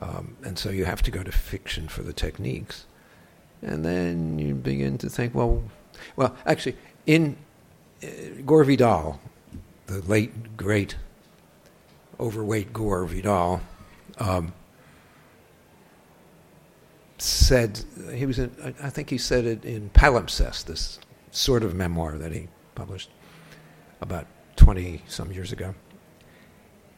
Um, 0.00 0.36
and 0.44 0.58
so 0.58 0.70
you 0.70 0.86
have 0.86 1.02
to 1.02 1.10
go 1.12 1.22
to 1.22 1.30
fiction 1.30 1.86
for 1.86 2.02
the 2.02 2.12
techniques. 2.12 2.86
And 3.62 3.84
then 3.84 4.38
you 4.40 4.54
begin 4.54 4.98
to 4.98 5.08
think, 5.08 5.34
well, 5.34 5.62
well, 6.16 6.34
actually, 6.44 6.76
in 7.06 7.36
uh, 8.02 8.08
Gore 8.44 8.64
Vidal, 8.64 9.20
the 9.86 10.00
late, 10.00 10.56
great, 10.56 10.96
overweight 12.18 12.72
Gore 12.72 13.06
Vidal, 13.06 13.60
um, 14.18 14.52
said, 17.18 17.84
he 18.12 18.26
was 18.26 18.38
in, 18.38 18.74
I 18.82 18.90
think 18.90 19.10
he 19.10 19.18
said 19.18 19.44
it 19.44 19.64
in 19.64 19.90
Palimpsest, 19.90 20.64
this 20.66 20.98
sort 21.30 21.62
of 21.62 21.74
memoir 21.74 22.16
that 22.18 22.32
he 22.32 22.48
published 22.74 23.10
about 24.00 24.26
20 24.56 25.02
some 25.08 25.32
years 25.32 25.52
ago. 25.52 25.74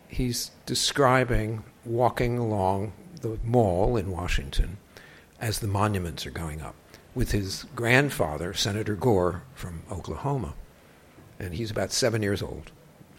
He's 0.09 0.50
describing 0.66 1.64
walking 1.85 2.38
along 2.38 2.92
the 3.20 3.38
mall 3.44 3.96
in 3.96 4.11
Washington 4.11 4.79
as 5.40 5.59
the 5.59 5.66
monuments 5.66 6.26
are 6.26 6.31
going 6.31 6.61
up 6.61 6.74
with 7.14 7.33
his 7.33 7.64
grandfather, 7.74 8.52
Senator 8.52 8.94
Gore 8.94 9.42
from 9.55 9.83
Oklahoma. 9.90 10.55
And 11.38 11.55
he's 11.55 11.70
about 11.70 11.92
seven 11.92 12.22
years 12.22 12.42
old. 12.42 12.70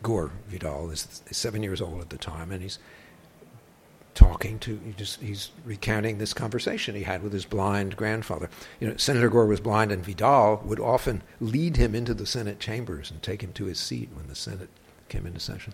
Gore 0.04 0.32
Vidal 0.48 0.92
is 0.92 1.24
seven 1.32 1.64
years 1.64 1.82
old 1.82 2.02
at 2.02 2.10
the 2.10 2.18
time, 2.18 2.52
and 2.52 2.62
he's 2.62 2.80
talking 4.18 4.58
to 4.58 4.80
just 4.98 5.22
he's 5.22 5.52
recounting 5.64 6.18
this 6.18 6.34
conversation 6.34 6.96
he 6.96 7.04
had 7.04 7.22
with 7.22 7.32
his 7.32 7.46
blind 7.46 7.96
grandfather. 7.96 8.50
You 8.80 8.88
know, 8.88 8.98
Senator 8.98 9.30
Gore 9.30 9.46
was 9.46 9.60
blind, 9.60 9.92
and 9.92 10.04
Vidal 10.04 10.60
would 10.66 10.80
often 10.80 11.22
lead 11.40 11.78
him 11.78 11.94
into 11.94 12.16
the 12.16 12.26
Senate 12.26 12.60
chambers 12.60 13.12
and 13.12 13.22
take 13.22 13.44
him 13.44 13.54
to 13.54 13.66
his 13.66 13.80
seat 13.80 14.10
when 14.16 14.26
the 14.26 14.34
Senate 14.34 14.70
came 15.08 15.28
into 15.28 15.40
session. 15.40 15.74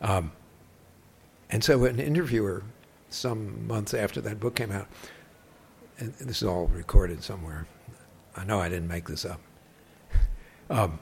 Um, 0.00 0.30
and 1.50 1.64
so, 1.64 1.84
an 1.86 1.98
interviewer, 1.98 2.62
some 3.10 3.66
months 3.66 3.94
after 3.94 4.20
that 4.20 4.38
book 4.38 4.54
came 4.54 4.70
out, 4.70 4.86
and 5.98 6.14
this 6.14 6.42
is 6.42 6.48
all 6.48 6.68
recorded 6.68 7.24
somewhere. 7.24 7.66
I 8.36 8.44
know 8.44 8.60
I 8.60 8.68
didn't 8.68 8.88
make 8.88 9.08
this 9.08 9.24
up. 9.24 9.40
Um, 10.68 10.98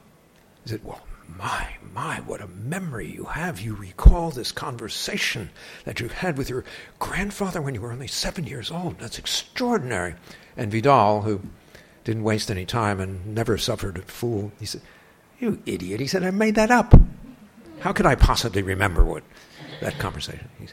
he 0.63 0.69
said, 0.69 0.85
"Well, 0.85 1.01
my, 1.29 1.77
my, 1.93 2.17
what 2.21 2.41
a 2.41 2.47
memory 2.47 3.11
you 3.11 3.25
have! 3.25 3.61
You 3.61 3.75
recall 3.75 4.31
this 4.31 4.53
conversation 4.53 5.51
that 5.85 6.01
you 6.01 6.09
had 6.09 6.37
with 6.39 6.49
your 6.49 6.65
grandfather 6.99 7.61
when 7.61 7.75
you 7.75 7.81
were 7.81 7.93
only 7.93 8.07
seven 8.07 8.47
years 8.47 8.71
old. 8.71 8.99
That's 8.99 9.19
extraordinary." 9.19 10.15
And 10.57 10.71
Vidal, 10.71 11.23
who 11.23 11.41
didn't 12.05 12.25
waste 12.25 12.51
any 12.51 12.67
time 12.67 13.01
and 13.01 13.35
never 13.35 13.59
suffered 13.59 13.99
a 13.99 14.03
fool, 14.03 14.53
he 14.59 14.67
said, 14.67 14.83
"You 15.39 15.61
idiot!" 15.67 16.01
He 16.01 16.07
said, 16.07 16.23
"I 16.23 16.31
made 16.31 16.55
that 16.55 16.71
up. 16.71 16.95
How 17.81 17.93
could 17.93 18.07
I 18.07 18.15
possibly 18.15 18.63
remember 18.63 19.05
what?" 19.05 19.23
that 19.81 19.99
conversation. 19.99 20.49
He, 20.59 20.69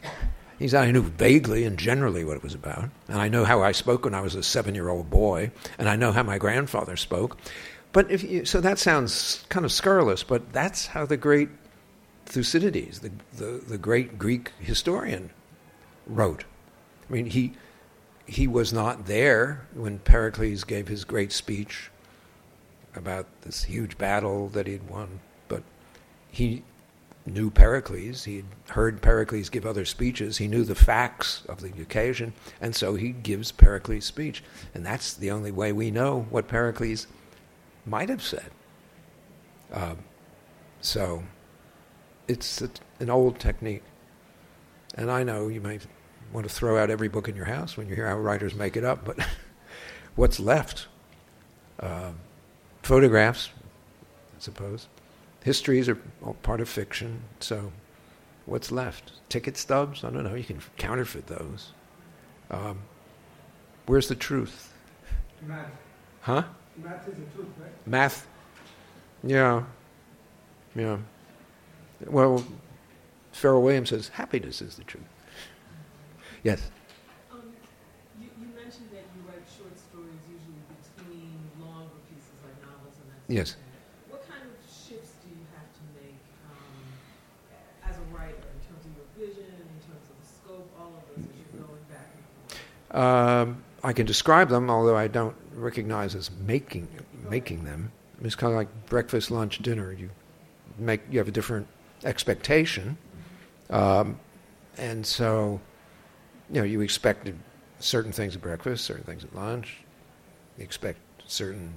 he 0.60 0.68
said, 0.68 0.84
I 0.84 0.92
knew 0.92 1.02
vaguely 1.02 1.66
and 1.66 1.78
generally 1.78 2.24
what 2.24 2.38
it 2.38 2.44
was 2.44 2.54
about, 2.54 2.90
and 3.08 3.20
I 3.20 3.30
know 3.30 3.46
how 3.46 3.64
I 3.64 3.72
spoke 3.72 4.06
when 4.06 4.14
I 4.14 4.22
was 4.22 4.36
a 4.36 4.44
seven 4.44 4.76
year 4.76 4.90
old 4.90 5.10
boy, 5.10 5.52
and 5.78 5.90
I 5.90 5.96
know 5.96 6.12
how 6.12 6.24
my 6.24 6.38
grandfather 6.38 6.96
spoke. 6.96 7.38
But 7.94 8.10
if 8.10 8.24
you, 8.24 8.46
so 8.46 8.62
that 8.62 8.80
sounds 8.80 9.46
kind 9.50 9.66
of 9.66 9.72
scurrilous, 9.72 10.24
but 10.24 10.54
that's 10.54 10.88
how 10.88 11.06
the 11.06 11.18
great 11.18 11.50
Thucydides, 12.26 13.00
the, 13.00 13.12
the, 13.36 13.62
the 13.68 13.78
great 13.78 14.18
Greek 14.18 14.52
historian, 14.60 15.32
wrote. 16.08 16.46
I 17.10 17.14
mean, 17.14 17.26
he, 17.26 17.54
he 18.26 18.48
was 18.48 18.72
not 18.72 19.08
there 19.08 19.68
when 19.74 20.00
Pericles 20.00 20.64
gave 20.64 20.88
his 20.88 21.04
great 21.04 21.34
speech 21.34 21.92
about 22.96 23.28
this 23.42 23.64
huge 23.64 23.98
battle 23.98 24.48
that 24.50 24.68
he'd 24.68 24.90
won, 24.90 25.20
but 25.50 25.64
he 26.30 26.64
knew 27.26 27.50
Pericles. 27.50 28.24
He 28.24 28.38
had 28.38 28.46
heard 28.70 29.02
Pericles 29.02 29.50
give 29.50 29.66
other 29.66 29.86
speeches. 29.86 30.38
He 30.38 30.48
knew 30.48 30.64
the 30.64 30.76
facts 30.76 31.44
of 31.48 31.62
the 31.62 31.72
occasion, 31.82 32.34
and 32.62 32.76
so 32.76 32.96
he 32.96 33.10
gives 33.10 33.52
Pericles' 33.52 34.06
speech. 34.06 34.44
And 34.74 34.86
that's 34.86 35.14
the 35.14 35.32
only 35.32 35.52
way 35.52 35.72
we 35.72 35.92
know 35.92 36.26
what 36.30 36.48
Pericles 36.48 37.08
might 37.86 38.10
have 38.10 38.24
said. 38.24 38.52
Um, 39.72 40.00
so 40.82 41.24
it's 42.28 42.62
an 43.00 43.10
old 43.10 43.40
technique. 43.40 43.84
And 44.96 45.10
I 45.10 45.24
know 45.24 45.48
you 45.48 45.62
might 45.62 45.88
want 46.34 46.48
to 46.48 46.54
throw 46.54 46.82
out 46.82 46.90
every 46.90 47.08
book 47.08 47.28
in 47.28 47.36
your 47.36 47.46
house 47.46 47.78
when 47.78 47.88
you 47.88 47.96
hear 47.96 48.08
how 48.08 48.18
writers 48.18 48.56
make 48.56 48.76
it 48.76 48.84
up, 48.84 49.06
but 49.06 49.18
what's 50.16 50.40
left? 50.40 50.88
Uh, 51.80 52.12
photographs, 52.84 53.50
I 54.36 54.40
suppose 54.40 54.88
histories 55.44 55.90
are 55.90 55.96
part 56.44 56.62
of 56.62 56.70
fiction, 56.70 57.22
so 57.40 57.72
what's 58.46 58.72
left? 58.72 59.14
Ticket 59.30 59.58
stubs? 59.58 60.04
I 60.04 60.10
don't 60.10 60.24
know. 60.24 60.36
You 60.36 60.44
can 60.44 60.62
counterfeit 60.78 61.28
those. 61.28 61.74
Um, 62.50 62.80
where's 63.86 64.08
the 64.08 64.16
truth? 64.16 64.74
Huh? 66.22 66.44
Math 66.84 67.08
is 67.08 67.16
the 67.16 67.26
truth, 67.36 67.48
right? 67.60 67.88
Math. 67.88 68.28
Yeah. 69.24 69.64
Yeah. 70.76 70.98
Well, 72.08 72.44
Pharrell 73.34 73.62
Williams 73.62 73.90
says 73.90 74.08
happiness 74.10 74.62
is 74.62 74.76
the 74.76 74.84
truth. 74.84 75.04
Yes. 76.44 76.72
Um, 77.32 77.54
you, 78.20 78.30
you 78.40 78.48
mentioned 78.56 78.90
that 78.92 79.06
you 79.14 79.22
write 79.28 79.46
short 79.46 79.78
stories 79.78 80.22
usually 80.26 80.58
between 80.98 81.38
longer 81.62 81.94
pieces 82.10 82.34
like 82.44 82.58
novels 82.66 82.96
and 83.02 83.12
that. 83.12 83.22
Yes. 83.32 83.54
thing. 83.54 83.64
What 84.10 84.28
kind 84.28 84.42
of 84.42 84.52
shifts 84.66 85.14
do 85.22 85.30
you 85.30 85.46
have 85.54 85.70
to 85.70 85.84
make 86.02 86.18
um, 86.50 86.82
as 87.86 87.96
a 87.98 88.06
writer 88.16 88.42
in 88.42 88.60
terms 88.66 88.84
of 88.90 88.92
your 88.98 89.08
vision, 89.14 89.46
in 89.54 89.80
terms 89.86 90.06
of 90.10 90.18
the 90.18 90.28
scope, 90.28 90.66
all 90.80 90.98
of 90.98 91.04
those 91.14 91.30
as 91.30 91.36
you're 91.38 91.62
going 91.62 91.86
back 91.94 92.10
and 92.10 92.26
forth? 92.50 92.98
Um, 92.98 93.64
I 93.84 93.94
can 93.94 94.06
describe 94.06 94.50
them, 94.50 94.70
although 94.70 94.98
I 94.98 95.08
don't 95.08 95.36
recognize 95.62 96.16
as 96.16 96.32
making 96.46 96.88
making 97.30 97.64
them. 97.64 97.92
It's 98.22 98.36
kind 98.36 98.54
of 98.54 98.58
like 98.58 98.86
breakfast, 98.88 99.32
lunch, 99.32 99.60
dinner. 99.60 99.92
You 99.92 100.10
make 100.78 101.02
you 101.10 101.18
have 101.20 101.28
a 101.28 101.32
different 101.32 101.68
expectation, 102.04 102.98
um, 103.70 104.20
and 104.78 105.06
so 105.06 105.60
you 106.50 106.62
know 106.62 106.66
you 106.66 106.82
expect 106.82 107.30
certain 107.80 108.12
things 108.12 108.36
at 108.36 108.42
breakfast, 108.42 108.86
certain 108.86 109.04
things 109.04 109.24
at 109.24 109.36
lunch. 109.36 109.78
You 110.58 110.64
expect 110.64 111.00
certain 111.28 111.74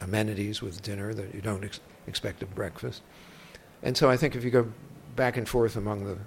amenities 0.00 0.62
with 0.62 0.80
dinner 0.82 1.12
that 1.14 1.34
you 1.34 1.40
don't 1.40 1.64
ex- 1.64 1.80
expect 2.06 2.42
at 2.42 2.54
breakfast, 2.54 3.02
and 3.82 3.96
so 3.96 4.08
I 4.08 4.16
think 4.16 4.36
if 4.36 4.44
you 4.44 4.50
go 4.50 4.70
back 5.16 5.36
and 5.36 5.48
forth 5.48 5.76
among 5.76 6.04
the 6.04 6.18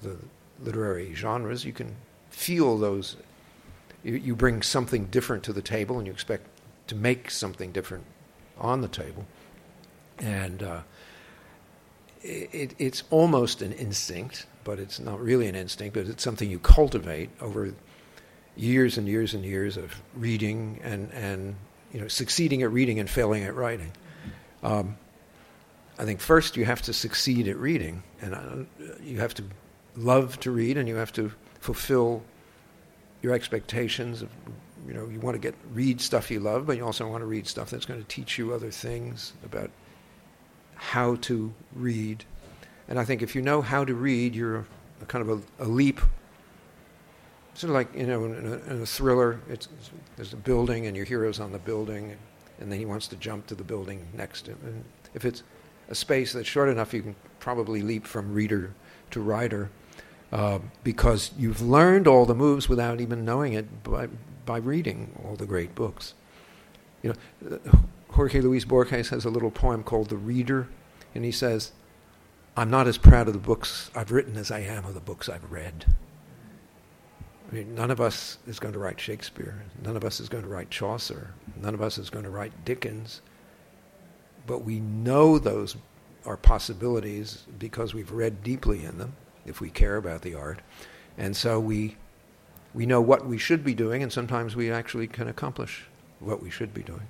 the 0.00 0.16
literary 0.60 1.14
genres, 1.14 1.64
you 1.64 1.72
can 1.72 1.94
feel 2.30 2.78
those. 2.78 3.16
You, 4.04 4.34
bring 4.34 4.62
something 4.62 5.06
different 5.06 5.44
to 5.44 5.52
the 5.52 5.62
table, 5.62 5.98
and 5.98 6.06
you 6.06 6.12
expect 6.12 6.46
to 6.88 6.96
make 6.96 7.30
something 7.30 7.70
different 7.70 8.04
on 8.58 8.80
the 8.80 8.88
table, 8.88 9.26
and 10.18 10.62
uh, 10.62 10.80
it, 12.22 12.74
it's 12.78 13.04
almost 13.10 13.62
an 13.62 13.72
instinct, 13.72 14.46
but 14.64 14.78
it's 14.78 14.98
not 14.98 15.20
really 15.20 15.46
an 15.46 15.54
instinct. 15.54 15.94
But 15.94 16.06
it's 16.06 16.22
something 16.22 16.50
you 16.50 16.58
cultivate 16.58 17.30
over 17.40 17.74
years 18.56 18.98
and 18.98 19.08
years 19.08 19.34
and 19.34 19.44
years 19.44 19.76
of 19.76 20.02
reading 20.14 20.80
and 20.82 21.10
and 21.12 21.56
you 21.92 22.00
know 22.00 22.08
succeeding 22.08 22.62
at 22.62 22.70
reading 22.72 22.98
and 22.98 23.08
failing 23.08 23.44
at 23.44 23.54
writing. 23.54 23.92
Um, 24.62 24.96
I 25.98 26.04
think 26.04 26.20
first 26.20 26.56
you 26.56 26.64
have 26.64 26.82
to 26.82 26.92
succeed 26.92 27.48
at 27.48 27.56
reading, 27.56 28.02
and 28.20 28.34
uh, 28.34 28.94
you 29.02 29.20
have 29.20 29.34
to 29.34 29.44
love 29.96 30.40
to 30.40 30.50
read, 30.50 30.76
and 30.76 30.88
you 30.88 30.96
have 30.96 31.12
to 31.12 31.32
fulfill 31.60 32.22
your 33.22 33.32
expectations 33.32 34.20
of 34.22 34.28
you 34.86 34.92
know 34.92 35.08
you 35.08 35.20
want 35.20 35.34
to 35.34 35.38
get 35.40 35.54
read 35.72 36.00
stuff 36.00 36.30
you 36.30 36.40
love, 36.40 36.66
but 36.66 36.76
you 36.76 36.84
also 36.84 37.08
want 37.08 37.22
to 37.22 37.26
read 37.26 37.46
stuff 37.46 37.70
that's 37.70 37.86
going 37.86 38.00
to 38.00 38.08
teach 38.08 38.36
you 38.36 38.52
other 38.52 38.70
things 38.70 39.32
about 39.44 39.70
how 40.74 41.14
to 41.16 41.54
read. 41.74 42.24
And 42.88 42.98
I 42.98 43.04
think 43.04 43.22
if 43.22 43.34
you 43.34 43.42
know 43.42 43.62
how 43.62 43.84
to 43.84 43.94
read, 43.94 44.34
you're 44.34 44.66
a, 45.00 45.04
kind 45.06 45.28
of 45.28 45.42
a, 45.60 45.64
a, 45.64 45.68
leap. 45.68 46.00
Sort 47.54 47.70
of 47.70 47.74
like 47.74 47.94
you 47.94 48.06
know 48.06 48.24
in 48.24 48.46
a, 48.46 48.72
in 48.72 48.82
a 48.82 48.86
thriller, 48.86 49.40
it's, 49.48 49.68
there's 50.16 50.32
a 50.32 50.36
building 50.36 50.86
and 50.86 50.96
your 50.96 51.06
hero's 51.06 51.38
on 51.38 51.52
the 51.52 51.58
building, 51.58 52.16
and 52.60 52.72
then 52.72 52.78
he 52.78 52.84
wants 52.84 53.06
to 53.08 53.16
jump 53.16 53.46
to 53.46 53.54
the 53.54 53.64
building 53.64 54.06
next. 54.14 54.48
And 54.48 54.84
if 55.14 55.24
it's 55.24 55.44
a 55.88 55.94
space 55.94 56.32
that's 56.32 56.48
short 56.48 56.68
enough, 56.68 56.92
you 56.92 57.02
can 57.02 57.14
probably 57.38 57.82
leap 57.82 58.06
from 58.06 58.32
reader 58.32 58.72
to 59.12 59.20
writer. 59.20 59.70
Uh, 60.32 60.60
because 60.82 61.30
you've 61.36 61.60
learned 61.60 62.08
all 62.08 62.24
the 62.24 62.34
moves 62.34 62.66
without 62.66 63.02
even 63.02 63.22
knowing 63.22 63.52
it 63.52 63.82
by, 63.84 64.08
by 64.46 64.56
reading 64.56 65.12
all 65.22 65.36
the 65.36 65.44
great 65.44 65.74
books. 65.74 66.14
You 67.02 67.14
know, 67.42 67.58
Jorge 68.08 68.40
Luis 68.40 68.64
Borges 68.64 69.10
has 69.10 69.26
a 69.26 69.30
little 69.30 69.50
poem 69.50 69.82
called 69.82 70.08
The 70.08 70.16
Reader, 70.16 70.68
and 71.14 71.22
he 71.22 71.32
says, 71.32 71.72
I'm 72.56 72.70
not 72.70 72.86
as 72.86 72.96
proud 72.96 73.26
of 73.26 73.34
the 73.34 73.40
books 73.40 73.90
I've 73.94 74.10
written 74.10 74.38
as 74.38 74.50
I 74.50 74.60
am 74.60 74.86
of 74.86 74.94
the 74.94 75.00
books 75.00 75.28
I've 75.28 75.52
read. 75.52 75.84
I 77.50 77.54
mean, 77.54 77.74
none 77.74 77.90
of 77.90 78.00
us 78.00 78.38
is 78.46 78.58
going 78.58 78.72
to 78.72 78.78
write 78.78 78.98
Shakespeare. 78.98 79.62
None 79.84 79.96
of 79.96 80.04
us 80.04 80.18
is 80.18 80.30
going 80.30 80.44
to 80.44 80.48
write 80.48 80.70
Chaucer. 80.70 81.34
None 81.60 81.74
of 81.74 81.82
us 81.82 81.98
is 81.98 82.08
going 82.08 82.24
to 82.24 82.30
write 82.30 82.64
Dickens. 82.64 83.20
But 84.46 84.64
we 84.64 84.80
know 84.80 85.38
those 85.38 85.76
are 86.24 86.38
possibilities 86.38 87.44
because 87.58 87.92
we've 87.92 88.12
read 88.12 88.42
deeply 88.42 88.84
in 88.84 88.96
them 88.96 89.14
if 89.46 89.60
we 89.60 89.70
care 89.70 89.96
about 89.96 90.22
the 90.22 90.34
art. 90.34 90.60
And 91.18 91.36
so 91.36 91.60
we, 91.60 91.96
we 92.74 92.86
know 92.86 93.00
what 93.00 93.26
we 93.26 93.38
should 93.38 93.64
be 93.64 93.74
doing, 93.74 94.02
and 94.02 94.12
sometimes 94.12 94.56
we 94.56 94.70
actually 94.70 95.06
can 95.06 95.28
accomplish 95.28 95.84
what 96.20 96.42
we 96.42 96.50
should 96.50 96.72
be 96.72 96.82
doing. 96.82 97.06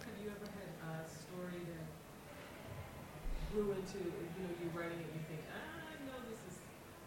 Have 0.00 0.08
you 0.22 0.30
ever 0.30 0.50
had 0.54 1.04
a 1.04 1.10
story 1.10 1.60
that 1.66 3.52
grew 3.52 3.72
into, 3.72 3.98
you 3.98 4.42
know, 4.42 4.50
you're 4.62 4.80
writing 4.80 4.98
it 4.98 5.10
you 5.12 5.20
think, 5.28 5.42
ah, 5.50 5.56
I 5.90 5.94
know 6.06 6.18
this 6.30 6.40
is, 6.48 6.56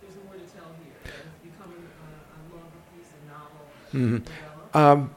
there's 0.01 0.23
more 0.25 0.36
to 0.36 0.41
tell 0.53 0.69
here. 0.84 0.93
It's 1.06 1.56
becoming 1.56 1.82
a, 1.82 2.08
a 2.36 2.41
longer 2.53 2.82
piece, 2.95 3.12
a 3.13 3.30
novel. 3.32 3.62
Mm-hmm. 3.93 4.77
Um, 4.77 5.15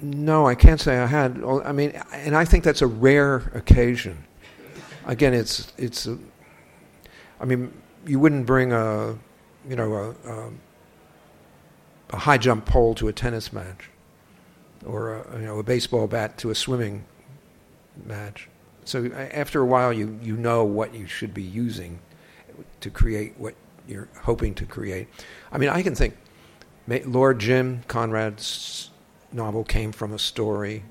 no, 0.00 0.46
I 0.46 0.54
can't 0.54 0.80
say 0.80 0.98
I 0.98 1.06
had. 1.06 1.42
I 1.42 1.72
mean, 1.72 1.90
and 2.12 2.36
I 2.36 2.44
think 2.44 2.62
that's 2.62 2.82
a 2.82 2.86
rare 2.86 3.50
occasion. 3.54 4.24
Again, 5.06 5.34
it's 5.34 5.72
it's. 5.76 6.06
A, 6.06 6.16
I 7.40 7.44
mean, 7.44 7.72
you 8.06 8.18
wouldn't 8.18 8.46
bring 8.46 8.72
a, 8.72 9.18
you 9.68 9.76
know, 9.76 9.94
a, 9.94 10.30
a, 10.30 10.50
a 12.10 12.16
high 12.16 12.38
jump 12.38 12.64
pole 12.64 12.94
to 12.94 13.08
a 13.08 13.12
tennis 13.12 13.52
match, 13.52 13.90
or 14.86 15.14
a, 15.14 15.38
you 15.40 15.46
know, 15.46 15.58
a 15.58 15.62
baseball 15.62 16.06
bat 16.06 16.38
to 16.38 16.50
a 16.50 16.54
swimming 16.54 17.04
match. 18.06 18.48
So 18.84 19.06
after 19.12 19.60
a 19.60 19.66
while, 19.66 19.92
you 19.92 20.18
you 20.22 20.36
know 20.36 20.64
what 20.64 20.94
you 20.94 21.06
should 21.06 21.34
be 21.34 21.42
using 21.42 21.98
to 22.80 22.90
create 22.90 23.34
what 23.36 23.54
you're 23.86 24.08
hoping 24.22 24.54
to 24.54 24.64
create. 24.66 25.08
I 25.52 25.58
mean, 25.58 25.68
I 25.68 25.82
can 25.82 25.94
think. 25.94 26.16
Lord 27.04 27.38
Jim 27.38 27.82
Conrad's 27.86 28.90
novel 29.30 29.62
came 29.62 29.92
from 29.92 30.14
a 30.14 30.18
story. 30.18 30.84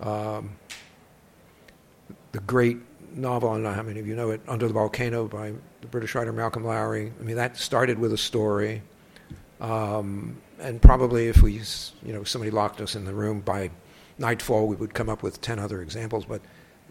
Um, 0.00 0.56
the 2.32 2.40
great 2.40 2.78
novel, 3.14 3.50
I 3.50 3.54
don't 3.54 3.62
know 3.62 3.72
how 3.72 3.82
many 3.82 4.00
of 4.00 4.06
you 4.06 4.14
know 4.14 4.30
it, 4.30 4.40
Under 4.48 4.66
the 4.66 4.74
Volcano 4.74 5.26
by 5.26 5.52
the 5.80 5.86
British 5.86 6.14
writer 6.14 6.32
Malcolm 6.32 6.64
Lowry. 6.64 7.12
I 7.18 7.22
mean, 7.22 7.36
that 7.36 7.56
started 7.56 7.98
with 7.98 8.12
a 8.12 8.18
story. 8.18 8.82
Um, 9.60 10.40
and 10.60 10.80
probably 10.80 11.28
if 11.28 11.42
we, 11.42 11.60
you 12.02 12.12
know, 12.12 12.24
somebody 12.24 12.50
locked 12.50 12.80
us 12.80 12.94
in 12.94 13.04
the 13.04 13.14
room 13.14 13.40
by 13.40 13.70
nightfall, 14.18 14.66
we 14.66 14.76
would 14.76 14.94
come 14.94 15.08
up 15.08 15.22
with 15.22 15.40
10 15.40 15.58
other 15.58 15.82
examples. 15.82 16.24
But 16.24 16.42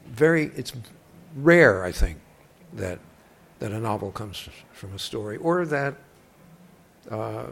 very, 0.08 0.52
it's 0.56 0.74
rare, 1.36 1.84
I 1.84 1.92
think, 1.92 2.20
that, 2.74 3.00
that 3.60 3.72
a 3.72 3.80
novel 3.80 4.12
comes 4.12 4.48
from 4.74 4.94
a 4.94 5.00
story 5.00 5.38
or 5.38 5.66
that 5.66 5.96
uh, 7.10 7.46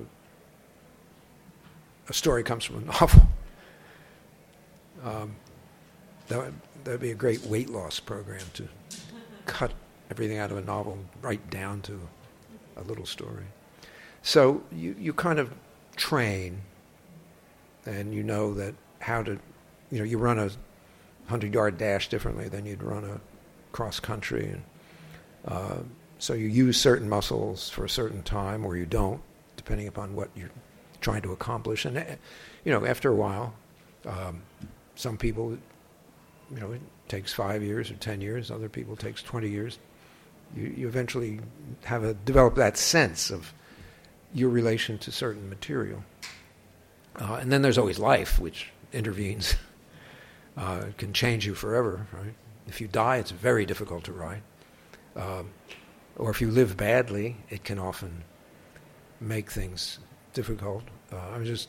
a 2.07 2.13
story 2.13 2.43
comes 2.43 2.63
from 2.63 2.77
a 2.77 2.81
novel. 2.85 3.21
Um, 5.03 5.35
that 6.27 6.51
would, 6.85 6.91
that 6.91 6.91
would 6.91 7.01
be 7.01 7.11
a 7.11 7.15
great 7.15 7.43
weight 7.45 7.69
loss 7.69 7.99
program 7.99 8.45
to 8.53 8.67
cut 9.45 9.73
everything 10.09 10.37
out 10.37 10.51
of 10.51 10.57
a 10.57 10.61
novel 10.61 10.97
right 11.21 11.49
down 11.49 11.81
to 11.81 11.99
a 12.77 12.83
little 12.83 13.05
story. 13.05 13.45
So 14.21 14.63
you, 14.71 14.95
you 14.99 15.13
kind 15.13 15.39
of 15.39 15.53
train 15.95 16.61
and 17.85 18.13
you 18.13 18.23
know 18.23 18.53
that 18.55 18.75
how 18.99 19.23
to, 19.23 19.39
you 19.91 19.99
know, 19.99 20.03
you 20.03 20.17
run 20.17 20.39
a 20.39 20.45
100 21.27 21.53
yard 21.53 21.77
dash 21.77 22.09
differently 22.09 22.47
than 22.47 22.65
you'd 22.65 22.83
run 22.83 23.03
a 23.03 23.19
cross 23.71 23.99
country. 23.99 24.47
And 24.47 24.63
uh, 25.47 25.77
so 26.17 26.33
you 26.33 26.47
use 26.47 26.79
certain 26.79 27.07
muscles 27.07 27.69
for 27.69 27.85
a 27.85 27.89
certain 27.89 28.23
time 28.23 28.65
or 28.65 28.75
you 28.77 28.85
don't, 28.85 29.21
depending 29.57 29.87
upon 29.87 30.15
what 30.15 30.29
you're 30.35 30.51
trying 31.01 31.21
to 31.23 31.31
accomplish. 31.31 31.85
And, 31.85 32.17
you 32.63 32.71
know, 32.71 32.85
after 32.85 33.11
a 33.11 33.15
while, 33.15 33.53
um, 34.05 34.41
some 34.95 35.17
people, 35.17 35.57
you 36.53 36.59
know, 36.59 36.71
it 36.71 36.81
takes 37.07 37.33
five 37.33 37.63
years 37.63 37.91
or 37.91 37.95
10 37.95 38.21
years, 38.21 38.51
other 38.51 38.69
people 38.69 38.95
takes 38.95 39.21
20 39.21 39.49
years 39.49 39.79
you, 40.55 40.73
you 40.77 40.87
eventually 40.87 41.39
have 41.83 42.03
a 42.03 42.13
develop 42.13 42.55
that 42.55 42.77
sense 42.77 43.31
of 43.31 43.53
your 44.33 44.49
relation 44.49 44.97
to 44.99 45.11
certain 45.11 45.49
material. 45.49 46.03
Uh, 47.19 47.35
and 47.35 47.51
then 47.51 47.61
there's 47.61 47.77
always 47.77 47.99
life, 47.99 48.39
which 48.39 48.71
intervenes. 48.93 49.55
Uh, 50.57 50.85
can 50.97 51.11
change 51.11 51.45
you 51.45 51.53
forever, 51.53 52.07
right? 52.13 52.33
If 52.65 52.79
you 52.79 52.87
die, 52.87 53.17
it's 53.17 53.31
very 53.31 53.65
difficult 53.65 54.05
to 54.05 54.13
write. 54.13 54.41
Um, 55.17 55.49
or 56.15 56.29
if 56.29 56.39
you 56.39 56.49
live 56.49 56.77
badly, 56.77 57.35
it 57.49 57.65
can 57.65 57.77
often 57.77 58.23
make 59.19 59.51
things 59.51 59.99
difficult. 60.31 60.85
Uh, 61.11 61.17
I 61.33 61.39
was 61.39 61.49
just 61.49 61.67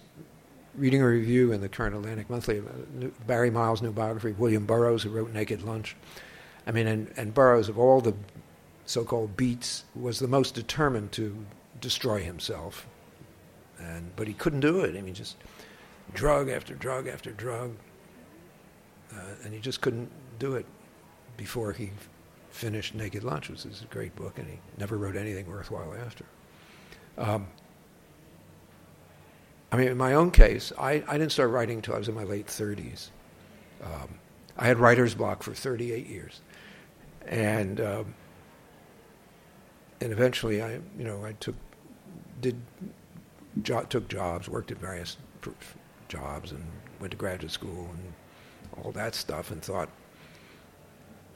reading 0.76 1.02
a 1.02 1.06
review 1.06 1.52
in 1.52 1.60
the 1.60 1.68
current 1.68 1.94
Atlantic 1.94 2.28
Monthly 2.28 2.58
uh, 2.58 3.06
Barry 3.26 3.50
Miles' 3.50 3.82
new 3.82 3.92
biography 3.92 4.32
William 4.32 4.66
Burroughs, 4.66 5.02
who 5.02 5.10
wrote 5.10 5.32
Naked 5.32 5.62
Lunch. 5.62 5.96
I 6.66 6.72
mean, 6.72 6.86
and, 6.86 7.12
and 7.16 7.32
Burroughs, 7.32 7.68
of 7.68 7.78
all 7.78 8.01
the 8.01 8.14
so-called 8.84 9.36
beats, 9.36 9.84
was 9.94 10.18
the 10.18 10.28
most 10.28 10.55
determined 10.55 11.12
to 11.12 11.44
destroy 11.80 12.22
himself. 12.22 12.86
And 13.78 14.14
but 14.16 14.26
he 14.26 14.34
couldn't 14.34 14.61
do 14.61 14.80
it. 14.80 14.96
I 14.96 15.03
mean, 15.03 15.14
just 15.14 15.36
drug 16.14 16.48
after 16.48 16.74
drug 16.74 17.07
after 17.07 17.30
drug, 17.30 17.76
uh, 19.12 19.34
and 19.44 19.53
he 19.53 19.61
just 19.61 19.80
couldn't 19.80 20.11
do 20.38 20.55
it 20.55 20.66
before 21.36 21.72
he 21.72 21.90
finished 22.51 22.94
Naked 22.94 23.22
Lunch, 23.22 23.51
which 23.51 23.66
is 23.66 23.82
a 23.82 23.92
great 23.92 24.16
book, 24.16 24.38
and 24.38 24.48
he 24.48 24.59
never 24.78 24.96
wrote 24.96 25.16
anything 25.16 25.46
worthwhile 25.46 25.94
after. 25.94 26.24
Um, 27.18 27.48
I 29.72 29.76
mean, 29.76 29.88
in 29.88 29.96
my 29.96 30.14
own 30.14 30.30
case, 30.30 30.72
I, 30.78 31.02
I 31.08 31.18
didn't 31.18 31.32
start 31.32 31.50
writing 31.50 31.78
until 31.78 31.94
I 31.94 31.98
was 31.98 32.08
in 32.08 32.14
my 32.14 32.24
late 32.24 32.46
30s. 32.46 33.08
Um, 33.82 34.18
I 34.56 34.66
had 34.66 34.78
writer's 34.78 35.14
block 35.14 35.42
for 35.42 35.52
38 35.52 36.06
years. 36.06 36.40
And 37.26 37.80
um, 37.80 38.14
and 40.00 40.12
eventually 40.12 40.62
I, 40.62 40.74
you 40.98 41.04
know, 41.04 41.24
I 41.24 41.32
took, 41.32 41.54
did, 42.40 42.60
jo- 43.62 43.84
took 43.84 44.08
jobs, 44.08 44.48
worked 44.48 44.70
at 44.70 44.78
various 44.78 45.16
pr- 45.40 45.50
jobs, 46.08 46.52
and 46.52 46.64
went 47.00 47.12
to 47.12 47.16
graduate 47.16 47.50
school 47.50 47.88
and 47.92 48.12
all 48.84 48.92
that 48.92 49.14
stuff, 49.14 49.50
and 49.50 49.62
thought, 49.62 49.88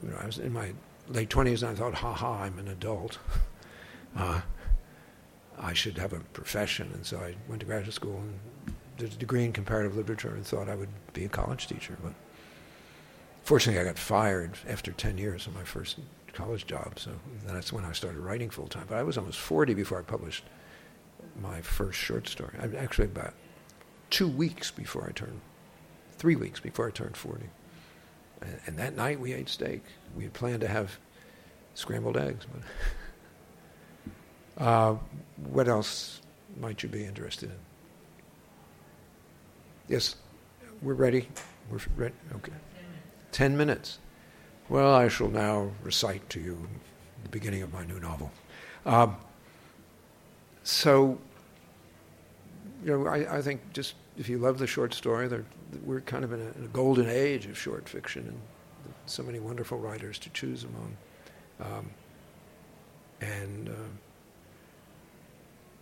you 0.03 0.09
know, 0.09 0.17
I 0.21 0.25
was 0.25 0.37
in 0.37 0.53
my 0.53 0.73
late 1.09 1.29
20s 1.29 1.63
and 1.63 1.71
I 1.71 1.75
thought, 1.75 1.95
ha 1.95 2.13
ha, 2.13 2.43
I'm 2.43 2.57
an 2.59 2.67
adult. 2.67 3.17
Uh, 4.13 4.41
I 5.59 5.73
should 5.73 5.97
have 5.97 6.13
a 6.13 6.19
profession. 6.19 6.89
And 6.93 7.05
so 7.05 7.17
I 7.17 7.35
went 7.47 7.61
to 7.61 7.65
graduate 7.65 7.93
school 7.93 8.17
and 8.17 8.75
did 8.97 9.13
a 9.13 9.17
degree 9.17 9.45
in 9.45 9.53
comparative 9.53 9.95
literature 9.95 10.33
and 10.33 10.45
thought 10.45 10.69
I 10.69 10.75
would 10.75 10.89
be 11.13 11.25
a 11.25 11.29
college 11.29 11.67
teacher. 11.67 11.97
But 12.03 12.13
fortunately, 13.43 13.81
I 13.81 13.85
got 13.85 13.97
fired 13.97 14.51
after 14.67 14.91
10 14.91 15.17
years 15.17 15.47
of 15.47 15.55
my 15.55 15.63
first 15.63 15.99
college 16.33 16.65
job. 16.65 16.97
So 16.97 17.11
that's 17.45 17.73
when 17.73 17.85
I 17.85 17.91
started 17.91 18.19
writing 18.19 18.49
full 18.49 18.67
time. 18.67 18.85
But 18.87 18.97
I 18.97 19.03
was 19.03 19.17
almost 19.17 19.39
40 19.39 19.73
before 19.73 19.99
I 19.99 20.03
published 20.03 20.43
my 21.41 21.61
first 21.61 21.99
short 21.99 22.27
story. 22.27 22.53
I, 22.59 22.75
actually, 22.77 23.05
about 23.05 23.33
two 24.09 24.27
weeks 24.27 24.71
before 24.71 25.05
I 25.07 25.11
turned, 25.11 25.41
three 26.17 26.35
weeks 26.35 26.59
before 26.59 26.87
I 26.87 26.91
turned 26.91 27.17
40. 27.17 27.45
And, 28.41 28.59
and 28.65 28.77
that 28.77 28.95
night 28.95 29.19
we 29.19 29.33
ate 29.33 29.49
steak. 29.49 29.83
We 30.15 30.23
had 30.23 30.33
planned 30.33 30.61
to 30.61 30.67
have 30.67 30.97
scrambled 31.73 32.17
eggs. 32.17 32.45
But 32.51 32.61
uh, 34.57 34.95
what 35.49 35.67
else 35.67 36.21
might 36.59 36.83
you 36.83 36.89
be 36.89 37.03
interested 37.03 37.49
in? 37.49 37.55
Yes, 39.87 40.15
we're 40.81 40.93
ready. 40.93 41.27
We're 41.69 41.79
ready. 41.95 42.15
Okay. 42.35 42.53
Ten 43.31 43.57
minutes. 43.57 43.99
Well, 44.69 44.93
I 44.93 45.09
shall 45.09 45.29
now 45.29 45.71
recite 45.83 46.29
to 46.29 46.39
you 46.39 46.57
the 47.23 47.29
beginning 47.29 47.61
of 47.61 47.73
my 47.73 47.85
new 47.85 47.99
novel. 47.99 48.31
Um, 48.85 49.17
so, 50.63 51.17
you 52.83 52.91
know, 52.91 53.07
I, 53.07 53.37
I, 53.37 53.41
think 53.41 53.61
just 53.73 53.95
if 54.17 54.29
you 54.29 54.37
love 54.37 54.57
the 54.57 54.67
short 54.67 54.93
story, 54.93 55.29
we're 55.83 56.01
kind 56.01 56.23
of 56.23 56.33
in 56.33 56.39
a, 56.39 56.57
in 56.57 56.63
a, 56.63 56.67
golden 56.67 57.09
age 57.09 57.45
of 57.45 57.57
short 57.57 57.87
fiction, 57.87 58.27
and 58.27 58.39
so 59.05 59.23
many 59.23 59.39
wonderful 59.39 59.77
writers 59.77 60.17
to 60.19 60.29
choose 60.29 60.63
among. 60.63 60.97
Um, 61.59 61.89
and 63.21 63.69
uh, 63.69 63.73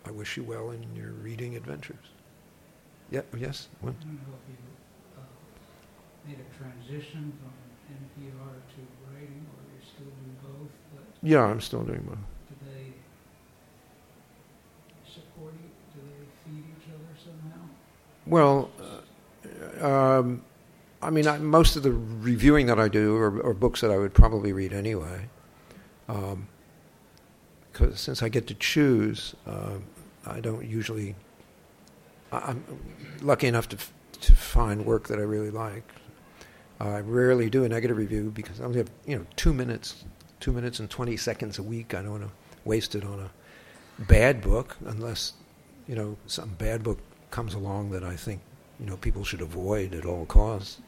I 0.09 0.11
wish 0.11 0.37
you 0.37 0.43
well 0.43 0.71
in 0.71 0.83
your 0.95 1.11
reading 1.21 1.55
adventures. 1.55 2.07
Yeah, 3.11 3.21
yes? 3.37 3.67
What? 3.81 3.91
I 3.91 4.03
don't 4.03 4.13
know 4.13 4.33
if 4.41 4.49
you 4.49 4.57
uh, 5.19 6.27
made 6.27 6.39
a 6.39 6.57
transition 6.57 7.31
from 7.37 7.53
NPR 7.93 8.55
to 8.73 8.81
writing, 9.05 9.45
or 9.53 9.61
you're 9.71 9.85
still 9.85 10.07
doing 10.07 10.35
both. 10.41 10.71
But 10.95 11.05
yeah, 11.21 11.43
I'm 11.43 11.61
still 11.61 11.83
doing 11.83 12.01
both. 12.07 12.17
Do 12.17 12.55
they 12.65 12.93
support 15.07 15.53
you? 15.53 15.69
Do 15.93 16.01
they 16.07 16.25
feed 16.43 16.63
each 16.75 16.87
other 16.89 17.13
somehow? 17.23 17.69
Well, 18.25 18.71
uh, 19.79 20.17
um, 20.17 20.41
I 21.03 21.11
mean, 21.11 21.27
I, 21.27 21.37
most 21.37 21.75
of 21.75 21.83
the 21.83 21.91
reviewing 21.91 22.65
that 22.65 22.79
I 22.79 22.87
do 22.87 23.15
are, 23.15 23.45
are, 23.45 23.53
books 23.53 23.81
that 23.81 23.91
I 23.91 23.97
would 23.97 24.15
probably 24.15 24.53
read 24.53 24.73
anyway. 24.73 25.29
Um, 26.07 26.47
because 27.71 27.99
since 27.99 28.23
I 28.23 28.29
get 28.29 28.47
to 28.47 28.55
choose, 28.55 29.35
uh, 29.45 29.77
I 30.25 30.39
don't 30.39 30.65
usually. 30.65 31.15
I'm 32.31 32.63
lucky 33.21 33.47
enough 33.47 33.69
to 33.69 33.77
to 34.21 34.35
find 34.35 34.85
work 34.85 35.07
that 35.07 35.17
I 35.17 35.23
really 35.23 35.51
like. 35.51 35.83
I 36.79 36.99
rarely 36.99 37.49
do 37.49 37.63
a 37.63 37.69
negative 37.69 37.97
review 37.97 38.31
because 38.33 38.61
I 38.61 38.65
only 38.65 38.77
have 38.77 38.91
you 39.05 39.17
know 39.17 39.25
two 39.35 39.53
minutes, 39.53 40.03
two 40.39 40.51
minutes 40.51 40.79
and 40.79 40.89
twenty 40.89 41.17
seconds 41.17 41.59
a 41.59 41.63
week. 41.63 41.93
I 41.93 42.01
don't 42.01 42.11
want 42.11 42.23
to 42.23 42.31
waste 42.65 42.95
it 42.95 43.03
on 43.03 43.19
a 43.19 44.03
bad 44.03 44.41
book 44.41 44.77
unless 44.85 45.33
you 45.87 45.95
know 45.95 46.17
some 46.27 46.49
bad 46.57 46.83
book 46.83 46.99
comes 47.31 47.53
along 47.53 47.91
that 47.91 48.03
I 48.03 48.15
think 48.15 48.41
you 48.79 48.85
know 48.85 48.97
people 48.97 49.23
should 49.23 49.41
avoid 49.41 49.93
at 49.93 50.05
all 50.05 50.25
costs. 50.25 50.79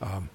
Um, 0.00 0.30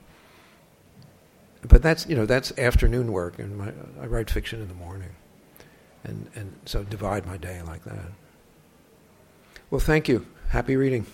but 1.67 1.81
that's 1.81 2.05
you 2.07 2.15
know 2.15 2.25
that's 2.25 2.57
afternoon 2.57 3.11
work, 3.11 3.39
and 3.39 3.57
my, 3.57 3.71
I 4.01 4.05
write 4.05 4.29
fiction 4.29 4.61
in 4.61 4.67
the 4.67 4.73
morning 4.73 5.09
and, 6.03 6.29
and 6.35 6.53
so 6.65 6.83
divide 6.83 7.25
my 7.25 7.37
day 7.37 7.61
like 7.61 7.83
that. 7.85 8.11
Well, 9.73 9.79
thank 9.79 10.07
you. 10.07 10.23
Happy 10.49 10.75
reading. 10.75 11.07